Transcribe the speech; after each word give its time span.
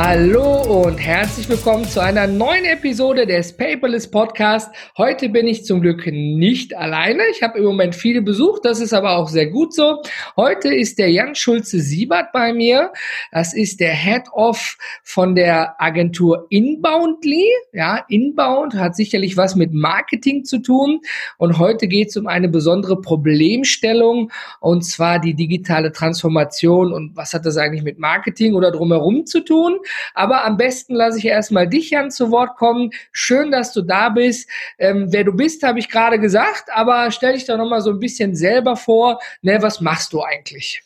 Hallo 0.00 0.84
und 0.84 0.96
herzlich 0.96 1.48
willkommen 1.48 1.84
zu 1.84 2.00
einer 2.00 2.28
neuen 2.28 2.64
Episode 2.64 3.26
des 3.26 3.56
Paperless 3.56 4.08
Podcast. 4.08 4.72
Heute 4.96 5.28
bin 5.28 5.48
ich 5.48 5.64
zum 5.64 5.80
Glück 5.80 6.06
nicht 6.06 6.72
alleine. 6.76 7.24
Ich 7.32 7.42
habe 7.42 7.58
im 7.58 7.64
Moment 7.64 7.96
viele 7.96 8.22
besucht, 8.22 8.64
das 8.64 8.78
ist 8.78 8.92
aber 8.92 9.16
auch 9.16 9.28
sehr 9.28 9.48
gut 9.48 9.74
so. 9.74 10.00
Heute 10.36 10.72
ist 10.72 11.00
der 11.00 11.10
Jan 11.10 11.34
Schulze 11.34 11.80
Siebert 11.80 12.30
bei 12.32 12.52
mir. 12.52 12.92
Das 13.32 13.52
ist 13.54 13.80
der 13.80 13.92
Head 13.92 14.28
of 14.30 14.78
von 15.02 15.34
der 15.34 15.82
Agentur 15.82 16.46
Inboundly. 16.48 17.44
Ja, 17.72 18.04
Inbound 18.08 18.74
hat 18.74 18.94
sicherlich 18.94 19.36
was 19.36 19.56
mit 19.56 19.74
Marketing 19.74 20.44
zu 20.44 20.60
tun 20.60 21.00
und 21.38 21.58
heute 21.58 21.88
geht 21.88 22.10
es 22.10 22.16
um 22.16 22.28
eine 22.28 22.48
besondere 22.48 23.00
Problemstellung 23.00 24.30
und 24.60 24.82
zwar 24.82 25.18
die 25.18 25.34
digitale 25.34 25.90
Transformation 25.90 26.92
und 26.92 27.16
was 27.16 27.34
hat 27.34 27.44
das 27.44 27.56
eigentlich 27.56 27.82
mit 27.82 27.98
Marketing 27.98 28.54
oder 28.54 28.70
drumherum 28.70 29.26
zu 29.26 29.40
tun? 29.40 29.80
Aber 30.14 30.44
am 30.44 30.56
besten 30.56 30.94
lasse 30.94 31.18
ich 31.18 31.24
erstmal 31.26 31.68
dich, 31.68 31.90
Jan, 31.90 32.10
zu 32.10 32.30
Wort 32.30 32.56
kommen. 32.56 32.90
Schön, 33.12 33.50
dass 33.50 33.72
du 33.72 33.82
da 33.82 34.08
bist. 34.08 34.48
Ähm, 34.78 35.08
wer 35.10 35.24
du 35.24 35.32
bist, 35.32 35.62
habe 35.62 35.78
ich 35.78 35.88
gerade 35.88 36.18
gesagt, 36.18 36.70
aber 36.72 37.10
stell 37.10 37.34
dich 37.34 37.46
doch 37.46 37.56
nochmal 37.56 37.80
so 37.80 37.90
ein 37.90 38.00
bisschen 38.00 38.34
selber 38.34 38.76
vor. 38.76 39.18
Ne, 39.42 39.60
was 39.60 39.80
machst 39.80 40.12
du 40.12 40.22
eigentlich? 40.22 40.82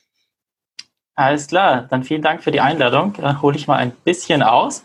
Alles 1.14 1.46
klar, 1.48 1.86
dann 1.90 2.04
vielen 2.04 2.22
Dank 2.22 2.42
für 2.42 2.50
die 2.50 2.60
Einladung. 2.60 3.14
Äh, 3.22 3.34
Hole 3.42 3.56
ich 3.56 3.66
mal 3.66 3.76
ein 3.76 3.92
bisschen 4.04 4.42
aus. 4.42 4.84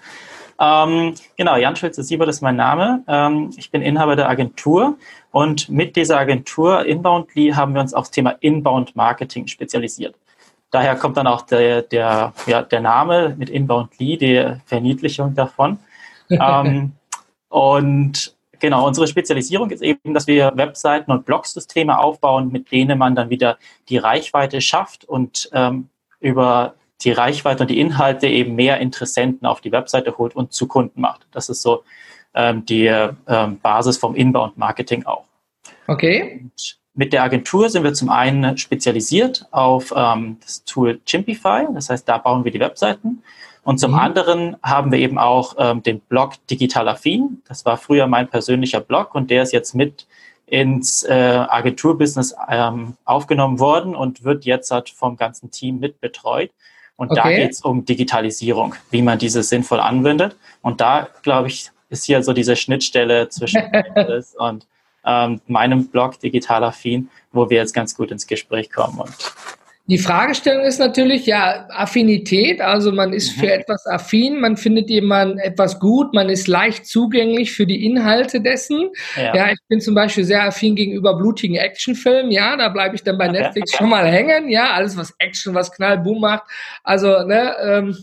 Ähm, 0.60 1.14
genau, 1.38 1.56
Jan 1.56 1.76
Schulze-Siebert 1.76 2.30
ist 2.30 2.42
mein 2.42 2.56
Name. 2.56 3.04
Ähm, 3.08 3.52
ich 3.58 3.70
bin 3.70 3.82
Inhaber 3.82 4.16
der 4.16 4.28
Agentur 4.28 4.98
und 5.32 5.70
mit 5.70 5.96
dieser 5.96 6.18
Agentur 6.18 6.86
Inboundly 6.86 7.52
haben 7.52 7.74
wir 7.74 7.82
uns 7.82 7.94
aufs 7.94 8.12
Thema 8.12 8.32
Inbound 8.40 8.96
Marketing 8.96 9.48
spezialisiert. 9.48 10.16
Daher 10.72 10.96
kommt 10.96 11.18
dann 11.18 11.28
auch 11.28 11.42
der, 11.44 11.82
der, 11.82 12.34
ja, 12.46 12.62
der 12.62 12.82
Name 12.82 13.36
mit 13.38 13.50
Inbound 13.50 13.98
Lee, 14.00 14.18
die 14.18 14.56
Verniedlichung 14.66 15.34
davon. 15.34 15.80
ähm, 16.30 16.94
und 17.50 18.36
genau, 18.60 18.86
unsere 18.86 19.08
Spezialisierung 19.08 19.70
ist 19.70 19.82
eben, 19.82 20.14
dass 20.14 20.28
wir 20.28 20.52
Webseiten 20.56 21.12
und 21.12 21.26
Blogsysteme 21.26 21.98
aufbauen, 21.98 22.52
mit 22.52 22.72
denen 22.72 22.98
man 22.98 23.16
dann 23.16 23.30
wieder 23.30 23.58
die 23.90 23.98
Reichweite 23.98 24.60
schafft 24.62 25.06
und 25.06 25.50
ähm, 25.54 25.90
über 26.20 26.76
die 27.02 27.12
Reichweite 27.12 27.64
und 27.64 27.70
die 27.70 27.80
Inhalte 27.80 28.28
eben 28.28 28.56
mehr 28.56 28.80
Interessenten 28.80 29.48
auf 29.48 29.62
die 29.62 29.72
Webseite 29.72 30.18
holt 30.18 30.36
und 30.36 30.52
zu 30.52 30.68
Kunden 30.68 31.00
macht. 31.00 31.28
Das 31.32 31.48
ist 31.48 31.62
so 31.62 31.84
ähm, 32.34 32.66
die 32.66 32.88
ähm, 32.88 33.60
Basis 33.60 33.98
vom 33.98 34.16
Inbound-Marketing 34.16 35.06
auch. 35.06 35.26
Okay. 35.88 36.42
Und 36.42 36.77
mit 36.98 37.14
der 37.14 37.22
Agentur 37.22 37.70
sind 37.70 37.84
wir 37.84 37.94
zum 37.94 38.10
einen 38.10 38.58
spezialisiert 38.58 39.46
auf 39.52 39.94
ähm, 39.96 40.38
das 40.42 40.64
Tool 40.66 41.00
Chimpify, 41.06 41.68
das 41.74 41.92
heißt, 41.92 42.10
da 42.10 42.18
bauen 42.18 42.44
wir 42.44 42.52
die 42.52 42.60
Webseiten. 42.60 43.22
Und 43.64 43.78
zum 43.80 43.92
mhm. 43.92 44.00
anderen 44.00 44.58
haben 44.64 44.92
wir 44.92 44.98
eben 44.98 45.20
auch 45.20 45.56
ähm, 45.60 45.84
den 45.84 46.00
Blog 46.00 46.34
Digital 46.50 46.90
Affin. 46.90 47.44
Das 47.48 47.66
war 47.66 47.78
früher 47.78 48.08
mein 48.08 48.28
persönlicher 48.30 48.80
Blog 48.80 49.14
und 49.14 49.30
der 49.30 49.44
ist 49.44 49.54
jetzt 49.54 49.76
mit 49.76 50.08
ins 50.48 51.04
äh, 51.04 51.14
Agenturbusiness 51.14 52.36
ähm, 52.50 52.96
aufgenommen 53.06 53.60
worden 53.60 53.96
und 53.96 54.24
wird 54.24 54.46
jetzt 54.46 54.72
halt 54.72 54.90
vom 54.90 55.18
ganzen 55.18 55.52
Team 55.52 55.80
mit 55.80 56.02
betreut. 56.02 56.50
Und 56.96 57.12
okay. 57.12 57.22
da 57.22 57.30
geht 57.30 57.52
es 57.52 57.62
um 57.62 57.86
Digitalisierung, 57.86 58.74
wie 58.90 59.04
man 59.04 59.20
diese 59.20 59.44
sinnvoll 59.44 59.82
anwendet. 59.82 60.36
Und 60.64 60.82
da, 60.82 61.10
glaube 61.22 61.50
ich, 61.50 61.70
ist 61.90 62.06
hier 62.06 62.24
so 62.24 62.34
diese 62.34 62.56
Schnittstelle 62.56 63.30
zwischen 63.30 63.62
und 64.40 64.66
ähm, 65.08 65.42
meinem 65.48 65.88
Blog 65.88 66.20
Digital 66.20 66.64
Affin, 66.66 67.10
wo 67.32 67.50
wir 67.50 67.58
jetzt 67.58 67.74
ganz 67.74 67.96
gut 67.96 68.12
ins 68.12 68.28
Gespräch 68.28 68.72
kommen. 68.72 69.00
Und 69.00 69.16
die 69.90 69.98
Fragestellung 69.98 70.66
ist 70.66 70.80
natürlich, 70.80 71.26
ja, 71.26 71.66
Affinität, 71.70 72.60
also 72.60 72.92
man 72.92 73.14
ist 73.14 73.38
mhm. 73.38 73.40
für 73.40 73.54
etwas 73.54 73.86
affin, 73.88 74.38
man 74.42 74.58
findet 74.58 74.90
jemand 74.90 75.40
etwas 75.40 75.80
gut, 75.80 76.14
man 76.14 76.28
ist 76.28 76.50
leicht 76.50 76.86
zugänglich 76.86 77.54
für 77.54 77.66
die 77.66 77.86
Inhalte 77.86 78.42
dessen. 78.42 78.90
Ja, 79.16 79.34
ja 79.34 79.52
ich 79.52 79.60
bin 79.70 79.80
zum 79.80 79.96
Beispiel 79.96 80.26
sehr 80.26 80.44
affin 80.44 80.76
gegenüber 80.76 81.18
blutigen 81.18 81.56
Actionfilmen, 81.56 82.34
ja, 82.34 82.58
da 82.58 82.68
bleibe 82.68 82.96
ich 82.96 83.04
dann 83.04 83.18
bei 83.18 83.28
Netflix 83.32 83.78
schon 83.78 83.88
mal 83.88 84.06
hängen, 84.06 84.50
ja, 84.50 84.74
alles 84.74 84.98
was 84.98 85.14
Action, 85.20 85.56
was 85.56 85.72
Knall, 85.72 86.00
Boom 86.00 86.20
macht, 86.20 86.44
also, 86.84 87.24
ne, 87.24 87.56
ähm, 87.64 87.98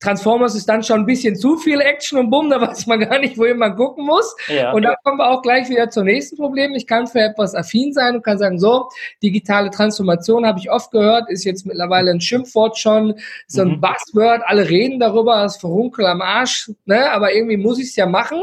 Transformers 0.00 0.54
ist 0.54 0.68
dann 0.68 0.82
schon 0.82 1.00
ein 1.00 1.06
bisschen 1.06 1.34
zu 1.36 1.56
viel 1.56 1.80
Action 1.80 2.18
und 2.18 2.30
Bumm, 2.30 2.50
da 2.50 2.60
weiß 2.60 2.86
man 2.86 3.00
gar 3.00 3.18
nicht, 3.18 3.36
wohin 3.36 3.58
man 3.58 3.74
gucken 3.76 4.06
muss. 4.06 4.36
Ja, 4.48 4.72
und 4.72 4.82
da 4.82 4.94
kommen 5.02 5.18
wir 5.18 5.28
auch 5.30 5.42
gleich 5.42 5.68
wieder 5.68 5.90
zum 5.90 6.04
nächsten 6.04 6.36
Problem. 6.36 6.74
Ich 6.74 6.86
kann 6.86 7.06
für 7.06 7.20
etwas 7.20 7.54
affin 7.54 7.92
sein 7.92 8.16
und 8.16 8.22
kann 8.22 8.38
sagen, 8.38 8.58
so, 8.58 8.88
digitale 9.22 9.70
Transformation 9.70 10.46
habe 10.46 10.58
ich 10.58 10.70
oft 10.70 10.90
gehört, 10.90 11.28
ist 11.30 11.44
jetzt 11.44 11.66
mittlerweile 11.66 12.10
ein 12.10 12.20
Schimpfwort 12.20 12.78
schon, 12.78 13.14
so 13.46 13.62
ein 13.62 13.68
mhm. 13.68 13.80
Buzzword, 13.80 14.42
alle 14.44 14.68
reden 14.68 15.00
darüber, 15.00 15.42
das 15.42 15.56
Verunkel 15.56 16.06
am 16.06 16.22
Arsch, 16.22 16.70
ne? 16.86 17.10
aber 17.10 17.34
irgendwie 17.34 17.56
muss 17.56 17.78
ich 17.78 17.88
es 17.88 17.96
ja 17.96 18.06
machen. 18.06 18.42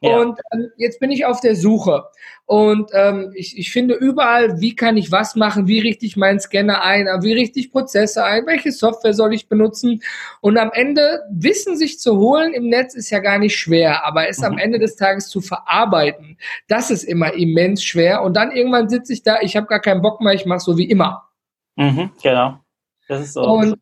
Ja. 0.00 0.18
Und 0.18 0.40
ähm, 0.52 0.70
jetzt 0.76 1.00
bin 1.00 1.10
ich 1.10 1.24
auf 1.24 1.40
der 1.40 1.56
Suche. 1.56 2.04
Und 2.46 2.92
ähm, 2.94 3.32
ich, 3.34 3.58
ich 3.58 3.72
finde 3.72 3.94
überall, 3.94 4.60
wie 4.60 4.76
kann 4.76 4.96
ich 4.96 5.10
was 5.10 5.34
machen, 5.34 5.66
wie 5.66 5.80
richte 5.80 6.06
ich 6.06 6.16
meinen 6.16 6.38
Scanner 6.38 6.82
ein, 6.82 7.06
wie 7.22 7.32
richte 7.32 7.58
ich 7.58 7.72
Prozesse 7.72 8.24
ein, 8.24 8.46
welche 8.46 8.70
Software 8.70 9.14
soll 9.14 9.34
ich 9.34 9.48
benutzen. 9.48 10.00
Und 10.40 10.56
am 10.56 10.70
Ende 10.72 11.22
Wissen 11.28 11.76
sich 11.76 11.98
zu 11.98 12.18
holen 12.18 12.52
im 12.52 12.68
Netz 12.68 12.94
ist 12.94 13.10
ja 13.10 13.18
gar 13.18 13.38
nicht 13.38 13.56
schwer, 13.56 14.06
aber 14.06 14.28
es 14.28 14.38
mhm. 14.38 14.44
am 14.44 14.58
Ende 14.58 14.78
des 14.78 14.94
Tages 14.94 15.28
zu 15.28 15.40
verarbeiten, 15.40 16.38
das 16.68 16.92
ist 16.92 17.02
immer 17.02 17.34
immens 17.34 17.82
schwer. 17.82 18.22
Und 18.22 18.36
dann 18.36 18.52
irgendwann 18.52 18.88
sitze 18.88 19.12
ich 19.12 19.24
da, 19.24 19.40
ich 19.40 19.56
habe 19.56 19.66
gar 19.66 19.80
keinen 19.80 20.00
Bock 20.00 20.20
mehr, 20.20 20.32
ich 20.32 20.46
mache 20.46 20.60
so 20.60 20.78
wie 20.78 20.88
immer. 20.88 21.28
Mhm, 21.74 22.10
genau. 22.22 22.60
Das 23.08 23.22
ist 23.22 23.32
so. 23.32 23.42
Und 23.42 23.76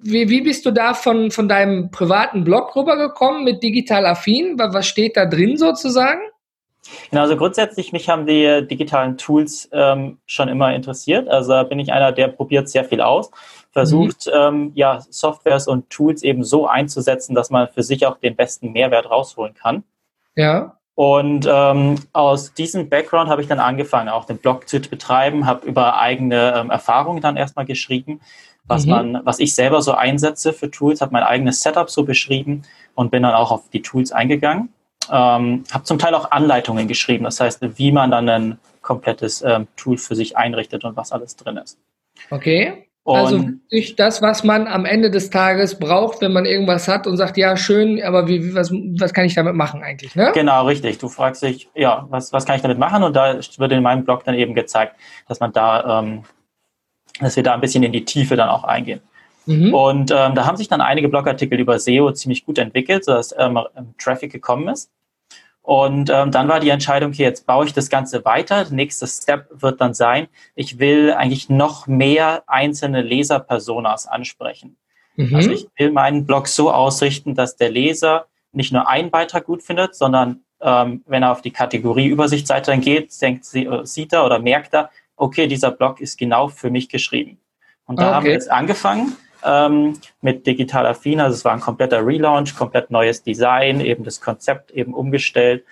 wie, 0.00 0.30
wie 0.30 0.40
bist 0.40 0.64
du 0.64 0.70
da 0.70 0.94
von, 0.94 1.30
von 1.30 1.46
deinem 1.46 1.90
privaten 1.90 2.42
Blog 2.42 2.74
rübergekommen 2.74 3.44
mit 3.44 3.62
digital 3.62 4.06
affin? 4.06 4.58
Was 4.58 4.86
steht 4.86 5.18
da 5.18 5.26
drin 5.26 5.58
sozusagen? 5.58 6.22
Genau, 7.10 7.22
also 7.22 7.36
grundsätzlich, 7.36 7.92
mich 7.92 8.08
haben 8.08 8.26
die 8.26 8.66
digitalen 8.66 9.16
Tools 9.16 9.68
ähm, 9.72 10.18
schon 10.26 10.48
immer 10.48 10.74
interessiert. 10.74 11.28
Also 11.28 11.62
bin 11.64 11.78
ich 11.78 11.92
einer, 11.92 12.12
der 12.12 12.28
probiert 12.28 12.68
sehr 12.68 12.84
viel 12.84 13.00
aus, 13.00 13.30
versucht, 13.70 14.26
mhm. 14.26 14.32
ähm, 14.34 14.72
ja, 14.74 15.00
Softwares 15.08 15.68
und 15.68 15.90
Tools 15.90 16.22
eben 16.22 16.44
so 16.44 16.66
einzusetzen, 16.66 17.34
dass 17.34 17.50
man 17.50 17.68
für 17.68 17.82
sich 17.82 18.06
auch 18.06 18.18
den 18.18 18.36
besten 18.36 18.72
Mehrwert 18.72 19.10
rausholen 19.10 19.54
kann. 19.54 19.84
Ja. 20.36 20.76
Und 20.94 21.48
ähm, 21.50 21.96
aus 22.12 22.52
diesem 22.52 22.88
Background 22.88 23.30
habe 23.30 23.40
ich 23.40 23.48
dann 23.48 23.60
angefangen, 23.60 24.08
auch 24.08 24.26
den 24.26 24.38
Blog 24.38 24.68
zu 24.68 24.78
betreiben, 24.80 25.46
habe 25.46 25.66
über 25.66 25.98
eigene 25.98 26.54
ähm, 26.54 26.70
Erfahrungen 26.70 27.22
dann 27.22 27.36
erstmal 27.36 27.64
geschrieben, 27.64 28.20
was 28.64 28.84
mhm. 28.84 28.90
man, 28.90 29.20
was 29.24 29.38
ich 29.38 29.54
selber 29.54 29.80
so 29.80 29.92
einsetze 29.92 30.52
für 30.52 30.70
Tools, 30.70 31.00
habe 31.00 31.12
mein 31.12 31.22
eigenes 31.22 31.62
Setup 31.62 31.88
so 31.88 32.04
beschrieben 32.04 32.62
und 32.94 33.10
bin 33.10 33.22
dann 33.22 33.34
auch 33.34 33.50
auf 33.50 33.70
die 33.70 33.82
Tools 33.82 34.12
eingegangen. 34.12 34.72
Ähm, 35.10 35.64
habe 35.72 35.84
zum 35.84 35.98
Teil 35.98 36.14
auch 36.14 36.30
Anleitungen 36.30 36.88
geschrieben, 36.88 37.24
das 37.24 37.40
heißt, 37.40 37.60
wie 37.78 37.92
man 37.92 38.10
dann 38.10 38.28
ein 38.28 38.58
komplettes 38.82 39.42
ähm, 39.42 39.68
Tool 39.76 39.96
für 39.96 40.14
sich 40.14 40.36
einrichtet 40.36 40.84
und 40.84 40.96
was 40.96 41.12
alles 41.12 41.36
drin 41.36 41.56
ist. 41.56 41.78
Okay. 42.30 42.86
Also 43.04 43.34
und 43.36 43.42
also 43.42 43.52
wirklich 43.62 43.96
das, 43.96 44.22
was 44.22 44.44
man 44.44 44.68
am 44.68 44.84
Ende 44.84 45.10
des 45.10 45.30
Tages 45.30 45.76
braucht, 45.76 46.20
wenn 46.20 46.32
man 46.32 46.44
irgendwas 46.44 46.86
hat 46.86 47.08
und 47.08 47.16
sagt, 47.16 47.36
ja, 47.36 47.56
schön, 47.56 48.00
aber 48.00 48.28
wie, 48.28 48.44
wie, 48.44 48.54
was, 48.54 48.70
was 48.72 49.12
kann 49.12 49.24
ich 49.24 49.34
damit 49.34 49.56
machen 49.56 49.82
eigentlich? 49.82 50.14
Ne? 50.14 50.30
Genau, 50.34 50.66
richtig. 50.66 50.98
Du 50.98 51.08
fragst 51.08 51.42
dich, 51.42 51.68
ja, 51.74 52.06
was, 52.10 52.32
was 52.32 52.46
kann 52.46 52.56
ich 52.56 52.62
damit 52.62 52.78
machen? 52.78 53.02
Und 53.02 53.16
da 53.16 53.34
wird 53.34 53.72
in 53.72 53.82
meinem 53.82 54.04
Blog 54.04 54.22
dann 54.24 54.36
eben 54.36 54.54
gezeigt, 54.54 54.94
dass 55.26 55.40
man 55.40 55.52
da, 55.52 56.00
ähm, 56.00 56.22
dass 57.18 57.34
wir 57.34 57.42
da 57.42 57.54
ein 57.54 57.60
bisschen 57.60 57.82
in 57.82 57.92
die 57.92 58.04
Tiefe 58.04 58.36
dann 58.36 58.48
auch 58.48 58.62
eingehen. 58.62 59.00
Mhm. 59.46 59.74
Und 59.74 60.10
ähm, 60.10 60.34
da 60.34 60.46
haben 60.46 60.56
sich 60.56 60.68
dann 60.68 60.80
einige 60.80 61.08
Blogartikel 61.08 61.58
über 61.58 61.78
SEO 61.78 62.12
ziemlich 62.12 62.44
gut 62.44 62.58
entwickelt, 62.58 63.04
sodass 63.04 63.34
ähm, 63.36 63.58
Traffic 63.98 64.30
gekommen 64.32 64.68
ist. 64.68 64.90
Und 65.62 66.10
ähm, 66.10 66.32
dann 66.32 66.48
war 66.48 66.58
die 66.58 66.70
Entscheidung, 66.70 67.10
okay, 67.10 67.22
jetzt 67.22 67.46
baue 67.46 67.64
ich 67.64 67.72
das 67.72 67.88
Ganze 67.88 68.24
weiter. 68.24 68.64
Der 68.64 68.72
nächste 68.72 69.06
Step 69.06 69.48
wird 69.52 69.80
dann 69.80 69.94
sein, 69.94 70.26
ich 70.56 70.80
will 70.80 71.12
eigentlich 71.12 71.48
noch 71.48 71.86
mehr 71.86 72.42
einzelne 72.48 73.00
Leser-Personas 73.00 74.08
ansprechen. 74.08 74.76
Mhm. 75.16 75.34
Also 75.34 75.50
ich 75.52 75.68
will 75.76 75.92
meinen 75.92 76.26
Blog 76.26 76.48
so 76.48 76.72
ausrichten, 76.72 77.34
dass 77.34 77.56
der 77.56 77.70
Leser 77.70 78.26
nicht 78.50 78.72
nur 78.72 78.88
einen 78.88 79.10
Beitrag 79.10 79.46
gut 79.46 79.62
findet, 79.62 79.94
sondern 79.94 80.40
ähm, 80.60 81.02
wenn 81.06 81.22
er 81.22 81.30
auf 81.30 81.42
die 81.42 81.52
Kategorie 81.52 82.06
Übersichtsseite 82.06 82.72
dann 82.72 82.80
geht, 82.80 83.20
denkt, 83.20 83.46
äh, 83.54 83.84
sieht 83.84 84.12
er 84.12 84.24
oder 84.24 84.40
merkt 84.40 84.74
er, 84.74 84.90
okay, 85.16 85.46
dieser 85.46 85.70
Blog 85.70 86.00
ist 86.00 86.18
genau 86.18 86.48
für 86.48 86.70
mich 86.70 86.88
geschrieben. 86.88 87.38
Und 87.86 88.00
da 88.00 88.08
okay. 88.08 88.14
haben 88.14 88.24
wir 88.26 88.32
jetzt 88.32 88.50
angefangen 88.50 89.16
ähm, 89.44 89.98
mit 90.20 90.46
Digital 90.46 90.86
Affin. 90.86 91.20
Also 91.20 91.34
es 91.34 91.44
war 91.44 91.52
ein 91.52 91.60
kompletter 91.60 92.04
Relaunch, 92.04 92.54
komplett 92.56 92.90
neues 92.90 93.22
Design, 93.22 93.80
eben 93.80 94.04
das 94.04 94.20
Konzept 94.20 94.70
eben 94.70 94.94
umgestellt. 94.94 95.64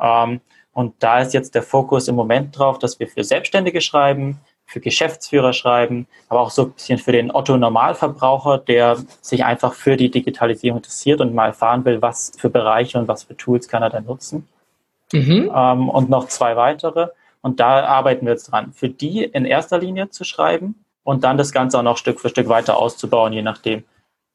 Ähm, 0.00 0.40
und 0.72 0.94
da 1.00 1.20
ist 1.20 1.34
jetzt 1.34 1.54
der 1.54 1.62
Fokus 1.62 2.08
im 2.08 2.14
Moment 2.14 2.56
drauf, 2.56 2.78
dass 2.78 3.00
wir 3.00 3.08
für 3.08 3.24
Selbstständige 3.24 3.80
schreiben, 3.80 4.38
für 4.64 4.80
Geschäftsführer 4.80 5.52
schreiben, 5.52 6.06
aber 6.28 6.40
auch 6.40 6.50
so 6.50 6.66
ein 6.66 6.72
bisschen 6.72 6.98
für 6.98 7.10
den 7.10 7.30
Otto-Normalverbraucher, 7.30 8.58
der 8.58 8.98
sich 9.22 9.44
einfach 9.44 9.72
für 9.72 9.96
die 9.96 10.10
Digitalisierung 10.10 10.78
interessiert 10.78 11.20
und 11.20 11.34
mal 11.34 11.46
erfahren 11.46 11.84
will, 11.84 12.02
was 12.02 12.32
für 12.36 12.50
Bereiche 12.50 12.98
und 12.98 13.08
was 13.08 13.24
für 13.24 13.36
Tools 13.36 13.66
kann 13.66 13.82
er 13.82 13.90
denn 13.90 14.04
nutzen. 14.04 14.46
Mhm. 15.12 15.50
Ähm, 15.54 15.88
und 15.88 16.10
noch 16.10 16.28
zwei 16.28 16.54
weitere. 16.54 17.08
Und 17.40 17.60
da 17.60 17.84
arbeiten 17.84 18.26
wir 18.26 18.32
jetzt 18.32 18.52
dran, 18.52 18.72
für 18.72 18.90
die 18.90 19.24
in 19.24 19.46
erster 19.46 19.78
Linie 19.78 20.10
zu 20.10 20.24
schreiben 20.24 20.74
und 21.08 21.24
dann 21.24 21.38
das 21.38 21.52
Ganze 21.52 21.78
auch 21.78 21.82
noch 21.82 21.96
Stück 21.96 22.20
für 22.20 22.28
Stück 22.28 22.50
weiter 22.50 22.76
auszubauen, 22.76 23.32
je 23.32 23.40
nachdem, 23.40 23.82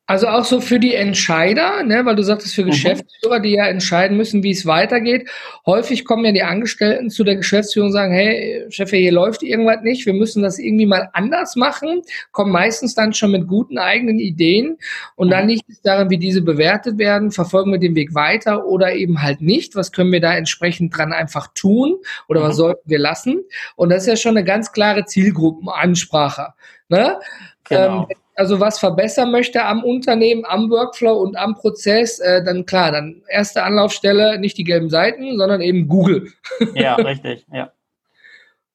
also 0.06 0.28
auch 0.28 0.44
so 0.44 0.60
für 0.60 0.80
die 0.80 0.96
Entscheider, 0.96 1.82
ne, 1.84 2.06
weil 2.06 2.18
du 2.18 2.24
sagtest 2.24 2.54
für 2.54 2.64
mhm. 2.64 2.72
Geschäftsführer, 2.72 3.40
die 3.40 3.52
ja 3.52 3.68
entscheiden 3.68 4.18
müssen, 4.18 4.44
wie 4.44 4.52
es 4.52 4.66
weitergeht. 4.66 5.30
Häufig 5.66 6.04
kommen 6.04 6.26
ja 6.26 6.34
die 6.34 6.44
Angestellten 6.44 7.10
zu 7.10 7.24
der 7.24 7.38
Geschäftsführung 7.38 7.88
und 7.88 7.94
sagen, 7.94 8.14
hey, 8.14 8.66
Chef, 8.70 8.90
hier 8.90 9.14
läuft 9.14 9.44
irgendwas 9.44 9.82
nicht, 9.82 10.06
wir 10.06 10.14
müssen 10.14 10.44
das 10.44 10.60
irgendwie 10.60 10.86
mal 10.86 11.10
anders 11.14 11.56
machen, 11.56 12.02
kommen 12.32 12.52
meistens 12.52 12.96
dann 12.96 13.14
schon 13.14 13.32
mit 13.32 13.48
guten 13.48 13.78
eigenen 13.78 14.20
Ideen 14.20 14.78
und 15.16 15.30
dann 15.30 15.48
liegt 15.48 15.70
es 15.70 15.82
daran, 15.82 16.10
wie 16.10 16.18
diese 16.18 16.42
bewertet 16.42 16.98
werden, 16.98 17.32
verfolgen 17.32 17.72
wir 17.72 17.80
den 17.80 17.96
Weg 17.96 18.14
weiter 18.14 18.66
oder 18.66 18.94
eben 18.94 19.22
halt 19.22 19.40
nicht, 19.40 19.74
was 19.76 19.94
können 19.94 20.12
wir 20.12 20.22
da 20.22 20.36
entsprechend 20.36 20.98
dran 20.98 21.14
einfach 21.14 21.48
tun 21.56 21.96
oder 22.28 22.42
mhm. 22.42 22.46
was 22.46 22.58
sollten 22.58 22.90
wir 22.90 23.00
lassen. 23.00 23.42
Und 23.78 23.90
das 23.90 24.04
ist 24.04 24.08
ja 24.08 24.16
schon 24.18 24.36
eine 24.36 24.46
ganz 24.46 24.74
klare 24.74 25.06
Zielgruppenansprache. 25.06 26.54
Ne? 26.90 27.20
Genau. 27.64 28.08
Ähm, 28.10 28.18
also 28.36 28.60
was 28.60 28.80
verbessern 28.80 29.32
möchte 29.32 29.64
am 29.64 29.84
Unternehmen, 29.84 30.44
am 30.46 30.70
Workflow 30.70 31.14
und 31.14 31.36
am 31.38 31.56
Prozess, 31.56 32.20
äh, 32.20 32.44
dann 32.44 32.66
klar, 32.66 32.92
dann 32.92 33.22
erste 33.28 33.64
Anlaufstelle 33.64 34.40
nicht 34.40 34.58
die 34.58 34.64
gelben 34.64 34.90
Seiten, 34.90 35.38
sondern 35.38 35.62
eben 35.62 35.88
Google. 35.88 36.32
Ja, 36.76 36.96
richtig, 36.96 37.46
ja. 37.52 37.72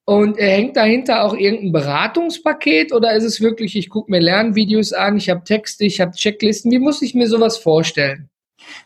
Und 0.05 0.39
äh, 0.39 0.51
hängt 0.51 0.77
dahinter 0.77 1.23
auch 1.25 1.35
irgendein 1.35 1.73
Beratungspaket 1.73 2.93
oder 2.93 3.13
ist 3.13 3.25
es 3.25 3.41
wirklich, 3.41 3.77
ich 3.77 3.91
gucke 3.91 4.11
mir 4.11 4.21
Lernvideos 4.21 4.93
an, 4.93 5.19
ich 5.19 5.29
habe 5.29 5.45
Texte, 5.45 5.85
ich 5.85 6.01
habe 6.01 6.13
Checklisten, 6.13 6.71
wie 6.71 6.79
muss 6.79 7.03
ich 7.03 7.15
mir 7.15 7.29
sowas 7.29 7.59
vorstellen? 7.59 8.31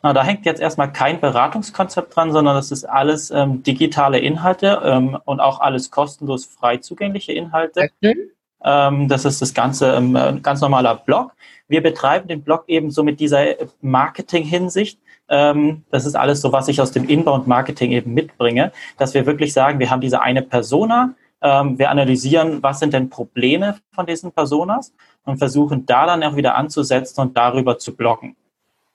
Na, 0.03 0.13
da 0.13 0.25
hängt 0.25 0.47
jetzt 0.47 0.61
erstmal 0.61 0.93
kein 0.93 1.21
Beratungskonzept 1.21 2.15
dran, 2.17 2.33
sondern 2.33 2.57
das 2.57 2.73
ist 2.73 2.85
alles 2.85 3.31
ähm, 3.31 3.63
digitale 3.63 4.19
Inhalte 4.19 4.81
ähm, 4.85 5.17
und 5.25 5.41
auch 5.41 5.61
alles 5.61 5.91
kostenlos 5.91 6.45
frei 6.45 6.79
zugängliche 6.79 7.33
Inhalte. 7.33 7.91
Ähm, 8.01 8.31
das 8.63 9.25
ist 9.25 9.43
das 9.43 9.55
Ganze 9.55 9.95
ähm, 9.95 10.15
ein 10.17 10.43
ganz 10.43 10.61
normaler 10.61 10.97
Blog. 10.97 11.33
Wir 11.69 11.83
betreiben 11.83 12.29
den 12.29 12.43
Blog 12.43 12.65
eben 12.69 12.91
so 12.91 13.03
mit 13.03 13.19
dieser 13.19 13.45
Marketing-Hinsicht. 13.81 14.99
Ähm, 15.29 15.83
das 15.91 16.07
ist 16.07 16.15
alles 16.15 16.41
so, 16.41 16.53
was 16.53 16.69
ich 16.69 16.81
aus 16.81 16.93
dem 16.93 17.09
Inbound-Marketing 17.09 17.93
eben 17.93 18.15
mitbringe, 18.15 18.73
dass 18.99 19.15
wir 19.15 19.27
wirklich 19.27 19.53
sagen, 19.53 19.79
wir 19.79 19.91
haben 19.91 20.01
diese 20.01 20.21
eine 20.21 20.43
Persona, 20.43 21.15
wir 21.45 21.91
analysieren, 21.91 22.63
was 22.63 22.79
sind 22.79 22.93
denn 22.93 23.11
Probleme 23.11 23.79
von 23.91 24.07
diesen 24.07 24.31
Personas 24.31 24.95
und 25.25 25.39
versuchen 25.39 25.85
da 25.87 26.07
dann 26.07 26.23
auch 26.23 26.37
wieder 26.37 26.55
anzusetzen 26.55 27.21
und 27.21 27.37
darüber 27.37 27.79
zu 27.79 27.97
bloggen. 27.97 28.37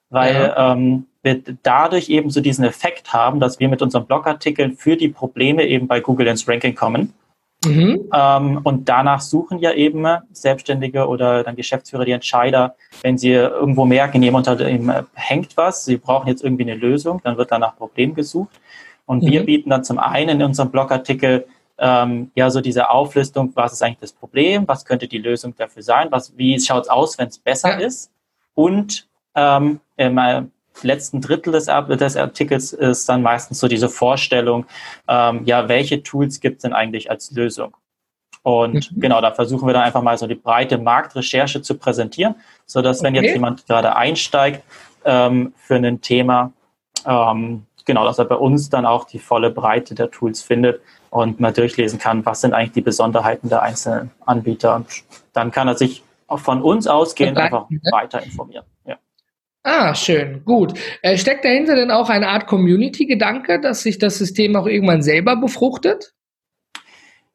Weil 0.09 0.33
ja. 0.33 0.71
ähm, 0.71 1.07
wir 1.23 1.41
dadurch 1.61 2.07
eben 2.07 2.29
so 2.29 2.39
diesen 2.39 2.63
Effekt 2.63 3.11
haben, 3.11 3.41
dass 3.41 3.59
wir 3.59 3.67
mit 3.67 3.81
unseren 3.81 4.05
Blogartikeln 4.05 4.77
für 4.77 4.95
die 4.95 5.09
Probleme 5.09 5.65
eben 5.65 5.87
bei 5.87 5.99
Google 5.99 6.27
ins 6.27 6.47
Ranking 6.47 6.73
kommen 6.73 7.13
Mhm. 7.67 8.09
Ähm, 8.13 8.59
und 8.63 8.89
danach 8.89 9.21
suchen 9.21 9.59
ja 9.59 9.71
eben 9.73 10.05
Selbstständige 10.31 11.07
oder 11.07 11.43
dann 11.43 11.55
Geschäftsführer, 11.55 12.05
die 12.05 12.11
Entscheider, 12.11 12.75
wenn 13.01 13.17
sie 13.17 13.31
irgendwo 13.31 13.85
merken, 13.85 14.21
jemand 14.23 14.47
unter 14.47 14.63
dem 14.63 14.91
hängt 15.13 15.57
was, 15.57 15.85
sie 15.85 15.97
brauchen 15.97 16.27
jetzt 16.27 16.43
irgendwie 16.43 16.63
eine 16.63 16.75
Lösung, 16.75 17.21
dann 17.23 17.37
wird 17.37 17.51
danach 17.51 17.75
Problem 17.75 18.13
gesucht. 18.13 18.59
Und 19.05 19.23
mhm. 19.23 19.27
wir 19.27 19.45
bieten 19.45 19.69
dann 19.69 19.83
zum 19.83 19.99
einen 19.99 20.41
in 20.41 20.43
unserem 20.43 20.71
Blogartikel 20.71 21.45
ähm, 21.79 22.31
ja 22.35 22.49
so 22.49 22.61
diese 22.61 22.89
Auflistung, 22.89 23.51
was 23.55 23.73
ist 23.73 23.83
eigentlich 23.83 23.99
das 23.99 24.13
Problem, 24.13 24.67
was 24.67 24.85
könnte 24.85 25.07
die 25.07 25.19
Lösung 25.19 25.55
dafür 25.55 25.83
sein, 25.83 26.07
was, 26.11 26.35
wie 26.37 26.59
schaut 26.59 26.83
es 26.83 26.89
aus, 26.89 27.17
wenn 27.17 27.27
es 27.27 27.37
besser 27.37 27.79
ja. 27.79 27.85
ist. 27.85 28.11
Und 28.55 29.07
ähm, 29.35 29.79
letzten 30.81 31.21
Drittel 31.21 31.53
des, 31.53 31.65
des, 31.65 32.17
Artikels 32.17 32.73
ist 32.73 33.07
dann 33.09 33.21
meistens 33.21 33.59
so 33.59 33.67
diese 33.67 33.89
Vorstellung, 33.89 34.65
ähm, 35.07 35.41
ja, 35.45 35.67
welche 35.67 36.03
Tools 36.03 36.39
gibt 36.39 36.57
es 36.57 36.61
denn 36.63 36.73
eigentlich 36.73 37.09
als 37.09 37.31
Lösung? 37.31 37.75
Und 38.43 38.91
mhm. 38.91 39.01
genau, 39.01 39.19
da 39.21 39.31
versuchen 39.31 39.67
wir 39.67 39.73
dann 39.73 39.83
einfach 39.83 40.01
mal 40.01 40.17
so 40.17 40.27
die 40.27 40.35
breite 40.35 40.77
Marktrecherche 40.77 41.61
zu 41.61 41.75
präsentieren, 41.75 42.35
so 42.65 42.81
dass 42.81 43.03
wenn 43.03 43.15
jetzt 43.15 43.33
jemand 43.33 43.65
gerade 43.67 43.95
einsteigt 43.95 44.63
ähm, 45.03 45.53
für 45.57 45.75
ein 45.75 46.01
Thema, 46.01 46.53
ähm, 47.05 47.65
genau, 47.85 48.05
dass 48.05 48.19
er 48.19 48.25
bei 48.25 48.35
uns 48.35 48.69
dann 48.69 48.85
auch 48.85 49.05
die 49.05 49.19
volle 49.19 49.49
Breite 49.49 49.95
der 49.95 50.11
Tools 50.11 50.41
findet 50.41 50.81
und 51.09 51.39
mal 51.39 51.51
durchlesen 51.51 51.99
kann, 51.99 52.25
was 52.25 52.41
sind 52.41 52.53
eigentlich 52.53 52.73
die 52.73 52.81
Besonderheiten 52.81 53.49
der 53.49 53.63
einzelnen 53.63 54.11
Anbieter. 54.25 54.75
Und 54.75 54.87
dann 55.33 55.51
kann 55.51 55.67
er 55.67 55.75
sich 55.75 56.03
von 56.29 56.61
uns 56.61 56.87
ausgehend 56.87 57.37
einfach 57.37 57.69
ne? 57.69 57.79
weiter 57.91 58.21
informieren. 58.21 58.65
Ah, 59.67 59.93
schön, 59.93 60.45
gut. 60.45 60.79
Äh, 61.01 61.17
steckt 61.17 61.43
dahinter 61.43 61.75
denn 61.75 61.91
auch 61.91 62.09
eine 62.09 62.29
Art 62.29 62.47
Community-Gedanke, 62.47 63.59
dass 63.59 63.81
sich 63.81 63.97
das 63.97 64.17
System 64.17 64.55
auch 64.55 64.65
irgendwann 64.65 65.01
selber 65.01 65.35
befruchtet? 65.35 66.13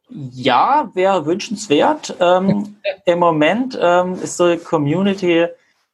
Ja, 0.08 0.90
wäre 0.94 1.26
wünschenswert. 1.26 2.16
Ähm, 2.20 2.76
Im 3.04 3.18
Moment 3.18 3.78
ähm, 3.78 4.14
ist 4.14 4.38
so 4.38 4.50
die 4.50 4.56
Community 4.56 5.44